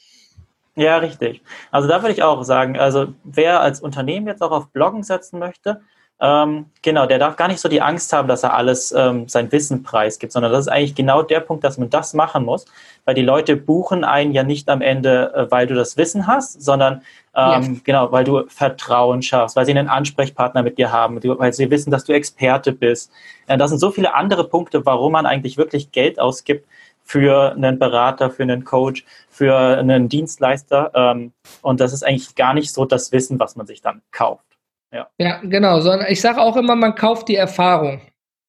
Ja, 0.76 0.98
richtig. 0.98 1.42
Also 1.72 1.88
da 1.88 2.02
würde 2.02 2.14
ich 2.14 2.24
auch 2.24 2.44
sagen, 2.44 2.78
also 2.78 3.14
wer 3.24 3.62
als 3.62 3.82
Unternehmen 3.82 4.28
jetzt 4.28 4.42
auch 4.42 4.52
auf 4.52 4.70
Bloggen 4.70 5.04
setzen 5.04 5.40
möchte, 5.40 5.82
ähm, 6.24 6.68
genau, 6.84 7.08
der 7.08 7.18
darf 7.18 7.36
gar 7.36 7.48
nicht 7.48 7.60
so 7.60 7.68
die 7.68 7.82
Angst 7.82 8.14
haben, 8.14 8.28
dass 8.28 8.44
er 8.44 8.54
alles 8.54 8.92
ähm, 8.92 9.28
sein 9.28 9.52
Wissen 9.52 9.82
preisgibt, 9.82 10.32
sondern 10.32 10.52
das 10.52 10.68
ist 10.68 10.72
eigentlich 10.72 10.94
genau 10.94 11.24
der 11.24 11.40
Punkt, 11.40 11.64
dass 11.64 11.80
man 11.80 11.90
das 11.90 12.14
machen 12.14 12.46
muss, 12.46 12.66
weil 13.06 13.16
die 13.16 13.24
Leute 13.24 13.56
buchen 13.56 14.04
einen 14.04 14.32
ja 14.32 14.44
nicht 14.44 14.70
am 14.70 14.82
Ende, 14.82 15.34
äh, 15.34 15.50
weil 15.50 15.66
du 15.66 15.74
das 15.74 15.98
Wissen 15.98 16.28
hast, 16.28 16.62
sondern 16.62 17.02
ähm, 17.36 17.64
ja. 17.74 17.80
genau, 17.84 18.12
weil 18.12 18.24
du 18.24 18.44
Vertrauen 18.50 19.24
schaffst, 19.24 19.56
weil 19.56 19.66
sie 19.66 19.72
einen 19.72 19.88
Ansprechpartner 19.88 20.62
mit 20.62 20.78
dir 20.78 20.92
haben, 20.92 21.20
weil 21.24 21.54
sie 21.54 21.72
wissen, 21.72 21.90
dass 21.90 22.04
du 22.04 22.14
Experte 22.14 22.72
bist. 22.72 23.12
Äh, 23.48 23.58
das 23.58 23.72
sind 23.72 23.80
so 23.80 23.90
viele 23.90 24.14
andere 24.14 24.48
Punkte, 24.48 24.86
warum 24.86 25.14
man 25.14 25.26
eigentlich 25.26 25.58
wirklich 25.58 25.92
Geld 25.92 26.20
ausgibt 26.20 26.68
für 27.04 27.54
einen 27.54 27.80
Berater, 27.80 28.30
für 28.30 28.44
einen 28.44 28.64
Coach, 28.64 29.06
für 29.28 29.58
einen 29.58 30.08
Dienstleister. 30.08 30.92
Ähm, 30.94 31.32
und 31.64 31.80
das 31.80 31.94
ist 31.94 32.06
eigentlich 32.06 32.36
gar 32.36 32.54
nicht 32.54 32.72
so 32.72 32.86
das 32.86 33.12
Wissen, 33.12 33.40
was 33.40 33.56
man 33.56 33.66
sich 33.66 33.82
dann 33.82 34.04
kauft. 34.12 34.51
Ja, 34.92 35.08
ja 35.18 35.40
genau. 35.44 35.80
Sondern 35.82 36.08
ich 36.10 36.22
sage 36.22 36.42
auch 36.42 36.58
immer, 36.58 36.76
man 36.76 36.96
kauft 36.96 37.28
die 37.28 37.36
Erfahrung. 37.36 38.02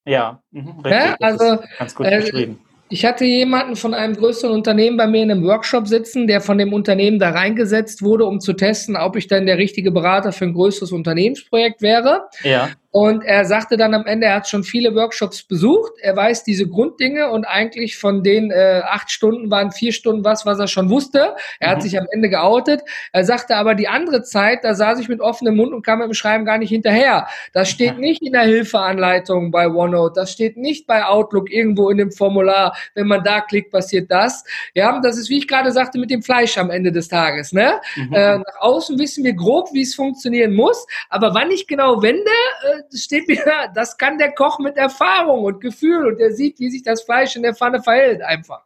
Ja, 0.05 0.43
mhm, 0.51 0.81
richtig. 0.81 0.93
Ja, 0.93 1.17
also, 1.21 1.59
ganz 1.79 1.95
gut 1.95 2.07
äh, 2.07 2.21
beschrieben. 2.21 2.61
Ich 2.89 3.07
hatte 3.07 3.25
jemanden 3.25 3.75
von 3.75 3.95
einem 3.95 4.15
größeren 4.15 4.55
Unternehmen 4.55 4.99
bei 4.99 5.07
mir 5.07 5.23
in 5.23 5.31
einem 5.31 5.45
Workshop 5.45 5.89
sitzen, 5.89 6.27
der 6.27 6.43
von 6.43 6.59
dem 6.59 6.75
Unternehmen 6.75 7.19
da 7.19 7.31
reingesetzt 7.31 8.03
wurde, 8.03 8.27
um 8.27 8.39
zu 8.39 8.53
testen, 8.53 8.97
ob 8.97 9.17
ich 9.17 9.29
dann 9.29 9.47
der 9.47 9.57
richtige 9.57 9.91
Berater 9.91 10.31
für 10.31 10.45
ein 10.45 10.53
größeres 10.53 10.93
Unternehmensprojekt 10.93 11.81
wäre. 11.81 12.29
Ja. 12.43 12.69
Und 12.93 13.25
er 13.25 13.47
sagte 13.47 13.79
dann 13.79 13.95
am 13.95 14.05
Ende, 14.05 14.27
er 14.27 14.37
hat 14.37 14.49
schon 14.49 14.65
viele 14.65 14.95
Workshops 14.95 15.43
besucht, 15.43 15.93
er 16.03 16.15
weiß 16.15 16.45
diese 16.45 16.69
Grunddinge 16.69 17.31
und 17.31 17.47
eigentlich 17.47 17.97
von 17.97 18.23
den 18.23 18.51
äh, 18.51 18.83
acht 18.85 19.11
Stunden 19.11 19.51
waren 19.51 19.73
vier 19.73 19.93
Stunden 19.93 20.25
was, 20.25 20.45
was 20.45 20.59
er 20.59 20.69
schon 20.69 20.91
wusste. 20.91 21.35
Er 21.59 21.69
mhm. 21.69 21.73
hat 21.73 21.83
sich 21.83 21.99
am 21.99 22.07
Ende 22.13 22.29
geoutet. 22.29 22.83
Er 23.13 23.25
sagte 23.25 23.57
aber 23.57 23.75
die 23.75 23.89
andere 23.89 24.23
Zeit, 24.23 24.63
da 24.63 24.75
saß 24.75 25.01
ich 25.01 25.09
mit 25.09 25.23
offenem 25.23 25.57
Mund 25.57 25.73
und 25.73 25.87
kam 25.87 26.01
mit 26.01 26.09
dem 26.09 26.13
Schreiben 26.13 26.45
gar 26.45 26.59
nicht 26.59 26.69
hinterher. 26.69 27.29
Das 27.55 27.71
steht 27.71 27.99
nicht 27.99 28.21
in 28.21 28.33
der 28.33 28.43
Hilfeanleitung 28.43 29.51
bei 29.51 29.69
OneNote, 29.69 30.21
das 30.21 30.33
steht 30.33 30.59
nicht 30.59 30.87
bei 30.87 31.07
Outlook 31.07 31.51
irgendwo 31.51 31.89
in 31.89 31.97
dem 31.97 32.13
Formular. 32.13 32.77
Wenn 32.95 33.07
man 33.07 33.25
da 33.25 33.41
klickt, 33.41 33.73
passiert 33.73 34.11
das. 34.11 34.45
Ja, 34.75 35.01
das 35.01 35.17
ist 35.17 35.31
wie 35.31 35.39
ich 35.39 35.49
gerade 35.49 35.73
sagte 35.73 35.99
mit 35.99 36.11
dem 36.11 36.23
Fleisch 36.23 36.59
am 36.59 36.71
Ende 36.71 36.93
des 36.93 37.09
Tages. 37.09 37.53
Ne? 37.55 37.81
Mhm. 37.97 38.13
Äh, 38.13 38.39
nach 38.39 38.61
außen 38.61 38.99
wissen 38.99 39.25
wir 39.25 39.33
grob, 39.33 39.71
wie 39.73 39.81
es 39.81 39.95
funktionieren 39.95 40.53
muss, 40.53 40.87
aber 41.09 41.33
wann 41.33 41.51
ich 41.51 41.67
genau 41.67 42.03
wende, 42.03 42.21
äh, 42.21 42.82
steht 42.95 43.29
wieder, 43.29 43.73
das 43.75 43.97
kann 43.97 44.19
der 44.19 44.33
Koch 44.33 44.59
mit 44.59 44.77
Erfahrung 44.77 45.45
und 45.45 45.61
Gefühl 45.61 46.07
und 46.07 46.19
der 46.19 46.33
sieht, 46.33 46.59
wie 46.61 46.71
sich 46.71 46.83
das 46.83 47.03
Fleisch 47.03 47.37
in 47.37 47.43
der 47.43 47.55
Pfanne 47.55 47.83
verhält 47.83 48.23
einfach. 48.23 48.63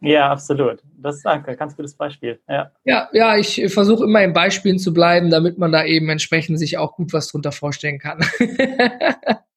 Ja, 0.00 0.30
absolut. 0.30 0.80
Das 0.96 1.16
ist 1.16 1.26
ein 1.26 1.42
ganz 1.42 1.76
gutes 1.76 1.94
Beispiel. 1.94 2.38
Ja, 2.48 2.70
ja, 2.84 3.08
ja 3.12 3.36
ich 3.36 3.60
versuche 3.72 4.04
immer 4.04 4.22
in 4.22 4.32
Beispielen 4.32 4.78
zu 4.78 4.92
bleiben, 4.92 5.30
damit 5.30 5.58
man 5.58 5.72
da 5.72 5.84
eben 5.84 6.08
entsprechend 6.08 6.58
sich 6.58 6.78
auch 6.78 6.94
gut 6.94 7.12
was 7.12 7.28
drunter 7.28 7.52
vorstellen 7.52 7.98
kann. 7.98 8.20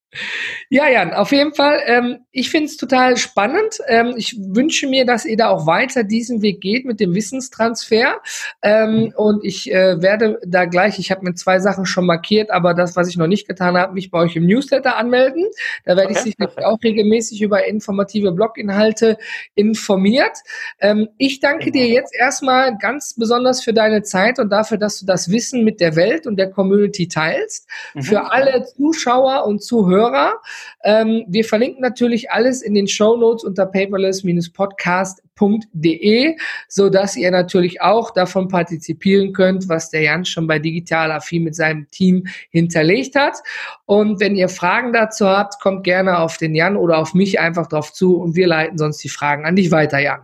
Ja, 0.69 0.89
Jan, 0.89 1.13
auf 1.13 1.31
jeden 1.31 1.53
Fall. 1.53 1.79
Ähm, 1.85 2.25
ich 2.31 2.49
finde 2.49 2.65
es 2.65 2.75
total 2.75 3.15
spannend. 3.15 3.79
Ähm, 3.87 4.13
ich 4.17 4.35
wünsche 4.37 4.87
mir, 4.87 5.05
dass 5.05 5.25
ihr 5.25 5.37
da 5.37 5.49
auch 5.49 5.67
weiter 5.67 6.03
diesen 6.03 6.41
Weg 6.41 6.59
geht 6.59 6.85
mit 6.85 6.99
dem 6.99 7.15
Wissenstransfer. 7.15 8.21
Ähm, 8.61 9.13
und 9.15 9.45
ich 9.45 9.71
äh, 9.71 10.01
werde 10.01 10.39
da 10.45 10.65
gleich, 10.65 10.99
ich 10.99 11.11
habe 11.11 11.23
mir 11.23 11.33
zwei 11.35 11.59
Sachen 11.59 11.85
schon 11.85 12.05
markiert, 12.05 12.51
aber 12.51 12.73
das, 12.73 12.97
was 12.97 13.07
ich 13.07 13.15
noch 13.15 13.27
nicht 13.27 13.47
getan 13.47 13.77
habe, 13.77 13.93
mich 13.93 14.11
bei 14.11 14.19
euch 14.19 14.35
im 14.35 14.45
Newsletter 14.45 14.97
anmelden. 14.97 15.45
Da 15.85 15.95
werde 15.95 16.09
okay, 16.09 16.13
ich 16.13 16.35
sicherlich 16.35 16.65
auch 16.65 16.79
regelmäßig 16.83 17.41
über 17.41 17.65
informative 17.65 18.33
Bloginhalte 18.33 19.17
informiert. 19.55 20.37
Ähm, 20.79 21.07
ich 21.17 21.39
danke 21.39 21.71
dir 21.71 21.87
jetzt 21.87 22.13
erstmal 22.13 22.77
ganz 22.77 23.15
besonders 23.15 23.63
für 23.63 23.73
deine 23.73 24.03
Zeit 24.03 24.39
und 24.39 24.49
dafür, 24.49 24.77
dass 24.77 24.99
du 24.99 25.05
das 25.05 25.31
Wissen 25.31 25.63
mit 25.63 25.79
der 25.79 25.95
Welt 25.95 26.27
und 26.27 26.35
der 26.35 26.49
Community 26.51 27.07
teilst. 27.07 27.69
Mhm. 27.93 28.03
Für 28.03 28.31
alle 28.31 28.65
Zuschauer 28.75 29.45
und 29.45 29.63
Zuhörer 29.63 30.00
Hörer. 30.01 30.41
Ähm, 30.83 31.23
wir 31.27 31.45
verlinken 31.45 31.81
natürlich 31.81 32.31
alles 32.31 32.61
in 32.61 32.73
den 32.73 32.87
Show 32.87 33.17
Notes 33.17 33.43
unter 33.43 33.65
paperless-podcast.de, 33.65 36.37
so 36.67 36.89
dass 36.89 37.15
ihr 37.15 37.31
natürlich 37.31 37.81
auch 37.81 38.11
davon 38.11 38.47
partizipieren 38.47 39.33
könnt, 39.33 39.67
was 39.69 39.89
der 39.89 40.01
Jan 40.01 40.25
schon 40.25 40.47
bei 40.47 40.59
Digital 40.59 41.11
Affin 41.11 41.43
mit 41.43 41.55
seinem 41.55 41.87
Team 41.91 42.27
hinterlegt 42.49 43.15
hat. 43.15 43.37
Und 43.85 44.19
wenn 44.19 44.35
ihr 44.35 44.49
Fragen 44.49 44.93
dazu 44.93 45.27
habt, 45.27 45.61
kommt 45.61 45.83
gerne 45.83 46.19
auf 46.19 46.37
den 46.37 46.55
Jan 46.55 46.77
oder 46.77 46.97
auf 46.97 47.13
mich 47.13 47.39
einfach 47.39 47.67
drauf 47.67 47.93
zu 47.93 48.17
und 48.17 48.35
wir 48.35 48.47
leiten 48.47 48.77
sonst 48.77 49.03
die 49.03 49.09
Fragen 49.09 49.45
an 49.45 49.55
dich 49.55 49.71
weiter, 49.71 49.99
Jan. 49.99 50.21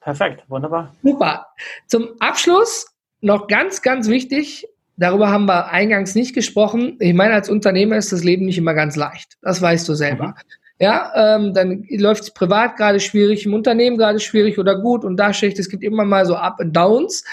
Perfekt, 0.00 0.44
wunderbar. 0.48 0.94
Super. 1.02 1.46
Zum 1.86 2.08
Abschluss 2.20 2.94
noch 3.22 3.48
ganz, 3.48 3.80
ganz 3.80 4.08
wichtig, 4.08 4.68
Darüber 4.96 5.30
haben 5.30 5.46
wir 5.46 5.70
eingangs 5.70 6.14
nicht 6.14 6.34
gesprochen. 6.34 6.96
Ich 7.00 7.14
meine, 7.14 7.34
als 7.34 7.48
Unternehmer 7.48 7.96
ist 7.96 8.12
das 8.12 8.22
Leben 8.22 8.46
nicht 8.46 8.58
immer 8.58 8.74
ganz 8.74 8.96
leicht. 8.96 9.34
Das 9.42 9.60
weißt 9.60 9.88
du 9.88 9.94
selber. 9.94 10.28
Mhm. 10.28 10.34
Ja, 10.80 11.36
ähm, 11.36 11.54
dann 11.54 11.84
läuft 11.88 12.24
es 12.24 12.30
privat 12.32 12.76
gerade 12.76 12.98
schwierig, 12.98 13.46
im 13.46 13.54
Unternehmen 13.54 13.96
gerade 13.96 14.18
schwierig 14.18 14.58
oder 14.58 14.80
gut 14.80 15.04
und 15.04 15.16
da 15.16 15.32
schlecht. 15.32 15.58
Es 15.60 15.68
gibt 15.68 15.84
immer 15.84 16.04
mal 16.04 16.26
so 16.26 16.34
Up 16.34 16.60
and 16.60 16.76
Downs. 16.76 17.24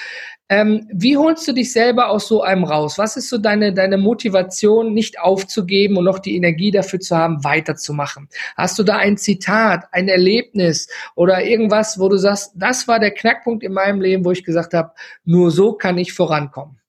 Ähm, 0.48 0.88
wie 0.94 1.18
holst 1.18 1.48
du 1.48 1.54
dich 1.54 1.72
selber 1.72 2.10
aus 2.10 2.28
so 2.28 2.44
einem 2.44 2.66
raus? 2.66 2.98
Was 2.98 3.16
ist 3.18 3.30
so 3.30 3.38
deine, 3.38 3.74
deine 3.74 3.98
Motivation, 3.98 4.94
nicht 4.94 5.20
aufzugeben 5.20 5.98
und 5.98 6.04
noch 6.04 6.20
die 6.20 6.36
Energie 6.36 6.72
dafür 6.72 7.00
zu 7.00 7.16
haben, 7.16 7.44
weiterzumachen? 7.44 8.28
Hast 8.58 8.78
du 8.78 8.84
da 8.84 8.98
ein 8.98 9.18
Zitat, 9.18 9.86
ein 9.92 10.08
Erlebnis 10.08 10.90
oder 11.16 11.44
irgendwas, 11.44 11.98
wo 12.00 12.10
du 12.10 12.18
sagst, 12.18 12.52
das 12.56 12.88
war 12.88 13.00
der 13.00 13.12
Knackpunkt 13.12 13.64
in 13.64 13.74
meinem 13.74 14.02
Leben, 14.02 14.26
wo 14.26 14.32
ich 14.32 14.44
gesagt 14.44 14.74
habe, 14.74 14.92
nur 15.24 15.52
so 15.52 15.74
kann 15.74 15.98
ich 15.98 16.14
vorankommen? 16.14 16.81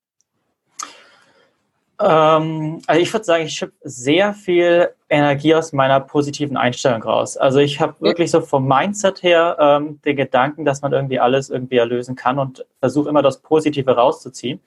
Ähm, 2.03 2.81
also 2.87 3.01
ich 3.01 3.13
würde 3.13 3.25
sagen, 3.25 3.45
ich 3.45 3.55
schöpfe 3.55 3.75
sehr 3.85 4.35
viel 4.35 4.89
Energie 5.09 5.55
aus 5.55 5.73
meiner 5.73 6.01
positiven 6.01 6.57
Einstellung 6.57 7.03
raus. 7.03 7.37
Also 7.37 7.61
ich 7.61 7.81
habe 7.81 7.95
wirklich 8.01 8.31
so 8.31 8.41
vom 8.41 8.67
Mindset 8.67 9.23
her 9.23 9.57
ähm, 9.61 10.01
den 10.05 10.17
Gedanken, 10.17 10.65
dass 10.65 10.83
man 10.83 10.93
irgendwie 10.93 11.21
alles 11.21 11.51
irgendwie 11.51 11.77
erlösen 11.77 12.17
kann 12.17 12.39
und 12.39 12.65
versuche 12.81 13.09
immer 13.09 13.23
das 13.23 13.41
Positive 13.41 13.91
rauszuziehen. 13.91 14.59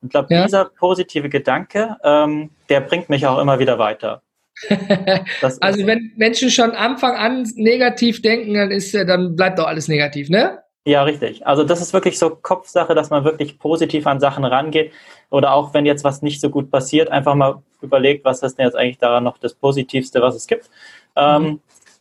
Und 0.00 0.08
ich 0.08 0.10
glaube, 0.10 0.34
ja. 0.34 0.44
dieser 0.44 0.66
positive 0.66 1.28
Gedanke, 1.28 1.96
ähm, 2.04 2.50
der 2.68 2.80
bringt 2.80 3.08
mich 3.08 3.26
auch 3.26 3.38
immer 3.38 3.58
wieder 3.58 3.78
weiter. 3.78 4.22
also 5.40 5.86
wenn 5.86 6.12
Menschen 6.16 6.50
schon 6.50 6.70
Anfang 6.72 7.16
an 7.16 7.50
negativ 7.56 8.22
denken, 8.22 8.54
dann 8.54 8.70
ist 8.70 8.94
dann 8.94 9.34
bleibt 9.34 9.58
doch 9.58 9.66
alles 9.66 9.88
negativ, 9.88 10.30
ne? 10.30 10.60
Ja, 10.86 11.02
richtig. 11.02 11.46
Also 11.46 11.64
das 11.64 11.80
ist 11.80 11.94
wirklich 11.94 12.18
so 12.18 12.30
Kopfsache, 12.30 12.94
dass 12.94 13.08
man 13.08 13.24
wirklich 13.24 13.58
positiv 13.58 14.06
an 14.06 14.20
Sachen 14.20 14.44
rangeht. 14.44 14.92
Oder 15.30 15.54
auch 15.54 15.72
wenn 15.72 15.86
jetzt 15.86 16.04
was 16.04 16.20
nicht 16.20 16.40
so 16.40 16.50
gut 16.50 16.70
passiert, 16.70 17.08
einfach 17.08 17.34
mal 17.34 17.62
überlegt, 17.80 18.24
was 18.24 18.42
ist 18.42 18.58
denn 18.58 18.66
jetzt 18.66 18.76
eigentlich 18.76 18.98
daran 18.98 19.24
noch 19.24 19.38
das 19.38 19.54
Positivste, 19.54 20.20
was 20.20 20.34
es 20.34 20.46
gibt. 20.46 20.68
Ähm, 21.16 21.42
mhm. 21.42 21.46
Ähm, 21.46 21.60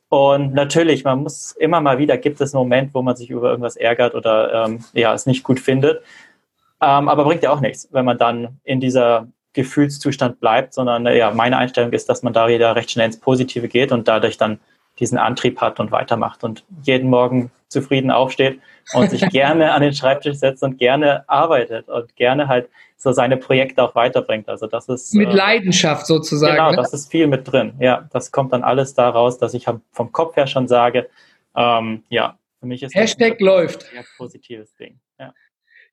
und 0.09 0.53
natürlich, 0.53 1.03
man 1.03 1.23
muss 1.23 1.53
immer 1.53 1.81
mal 1.81 1.97
wieder, 1.97 2.17
gibt 2.17 2.39
es 2.39 2.53
einen 2.53 2.61
Moment, 2.61 2.93
wo 2.93 3.01
man 3.01 3.15
sich 3.15 3.31
über 3.31 3.49
irgendwas 3.49 3.77
ärgert 3.77 4.13
oder 4.13 4.65
ähm, 4.65 4.83
ja, 4.93 5.11
es 5.13 5.25
nicht 5.25 5.43
gut 5.43 5.59
findet. 5.59 6.03
Ähm, 6.81 7.09
aber 7.09 7.23
bringt 7.23 7.41
ja 7.41 7.51
auch 7.51 7.61
nichts, 7.61 7.87
wenn 7.91 8.05
man 8.05 8.19
dann 8.19 8.59
in 8.63 8.79
dieser 8.79 9.27
Gefühlszustand 9.53 10.39
bleibt, 10.39 10.73
sondern 10.73 11.07
ja, 11.07 11.31
meine 11.31 11.57
Einstellung 11.57 11.93
ist, 11.93 12.09
dass 12.09 12.21
man 12.21 12.33
da 12.33 12.47
wieder 12.47 12.75
recht 12.75 12.91
schnell 12.91 13.07
ins 13.07 13.19
Positive 13.19 13.67
geht 13.67 13.91
und 13.91 14.07
dadurch 14.07 14.37
dann 14.37 14.59
diesen 14.99 15.17
Antrieb 15.17 15.59
hat 15.61 15.79
und 15.79 15.91
weitermacht 15.91 16.43
und 16.43 16.63
jeden 16.83 17.09
Morgen 17.09 17.51
zufrieden 17.67 18.11
aufsteht 18.11 18.59
und 18.93 19.09
sich 19.09 19.21
gerne 19.29 19.71
an 19.71 19.81
den 19.81 19.93
Schreibtisch 19.93 20.37
setzt 20.37 20.63
und 20.63 20.77
gerne 20.77 21.27
arbeitet 21.27 21.89
und 21.89 22.15
gerne 22.15 22.47
halt 22.47 22.69
so 22.97 23.11
seine 23.11 23.37
Projekte 23.37 23.83
auch 23.83 23.95
weiterbringt. 23.95 24.47
Also 24.47 24.67
das 24.67 24.87
ist 24.87 25.13
mit 25.13 25.29
äh, 25.29 25.33
Leidenschaft 25.33 26.05
sozusagen. 26.05 26.55
Genau, 26.55 26.71
ne? 26.71 26.77
das 26.77 26.93
ist 26.93 27.11
viel 27.11 27.27
mit 27.27 27.51
drin. 27.51 27.73
Ja, 27.79 28.07
das 28.13 28.31
kommt 28.31 28.53
dann 28.53 28.63
alles 28.63 28.93
daraus, 28.93 29.37
dass 29.37 29.53
ich 29.53 29.65
vom 29.91 30.11
Kopf 30.11 30.35
her 30.37 30.47
schon 30.47 30.67
sage, 30.67 31.09
ähm, 31.55 32.03
ja, 32.09 32.37
für 32.59 32.67
mich 32.67 32.81
ist 32.81 32.95
Hashtag 32.95 33.39
das 33.39 33.41
läuft. 33.41 33.85
ein 33.95 34.05
positives 34.17 34.73
Ding. 34.75 34.99
Ja. 35.19 35.33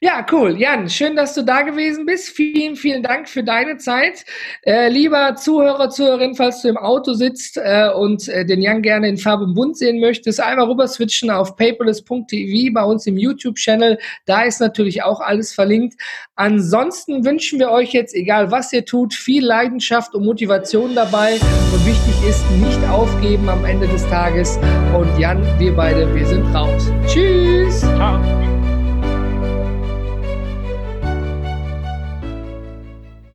Ja, 0.02 0.24
cool. 0.32 0.58
Jan, 0.58 0.88
schön, 0.88 1.14
dass 1.14 1.34
du 1.34 1.42
da 1.42 1.60
gewesen 1.60 2.06
bist. 2.06 2.30
Vielen, 2.30 2.74
vielen 2.74 3.02
Dank 3.02 3.28
für 3.28 3.44
deine 3.44 3.76
Zeit. 3.76 4.24
Äh, 4.62 4.88
lieber 4.88 5.34
Zuhörer, 5.34 5.90
Zuhörerin, 5.90 6.34
falls 6.34 6.62
du 6.62 6.68
im 6.68 6.78
Auto 6.78 7.12
sitzt 7.12 7.58
äh, 7.58 7.90
und 7.94 8.26
äh, 8.28 8.46
den 8.46 8.62
Jan 8.62 8.80
gerne 8.80 9.10
in 9.10 9.18
Farbe 9.18 9.44
und 9.44 9.52
Bunt 9.52 9.76
sehen 9.76 10.00
möchtest, 10.00 10.40
einmal 10.40 10.68
rüber 10.68 10.88
switchen 10.88 11.28
auf 11.28 11.54
paperless.tv 11.54 12.72
bei 12.72 12.82
uns 12.82 13.06
im 13.06 13.18
YouTube-Channel. 13.18 13.98
Da 14.24 14.44
ist 14.44 14.58
natürlich 14.58 15.02
auch 15.02 15.20
alles 15.20 15.52
verlinkt. 15.52 16.00
Ansonsten 16.34 17.26
wünschen 17.26 17.58
wir 17.58 17.70
euch 17.70 17.92
jetzt, 17.92 18.14
egal 18.14 18.50
was 18.50 18.72
ihr 18.72 18.86
tut, 18.86 19.12
viel 19.12 19.44
Leidenschaft 19.44 20.14
und 20.14 20.24
Motivation 20.24 20.94
dabei. 20.94 21.34
Und 21.34 21.86
wichtig 21.86 22.14
ist, 22.26 22.50
nicht 22.52 22.88
aufgeben 22.88 23.50
am 23.50 23.66
Ende 23.66 23.86
des 23.86 24.08
Tages. 24.08 24.58
Und 24.96 25.18
Jan, 25.18 25.42
wir 25.58 25.76
beide, 25.76 26.14
wir 26.14 26.26
sind 26.26 26.46
raus. 26.54 26.90
Tschüss. 27.06 27.59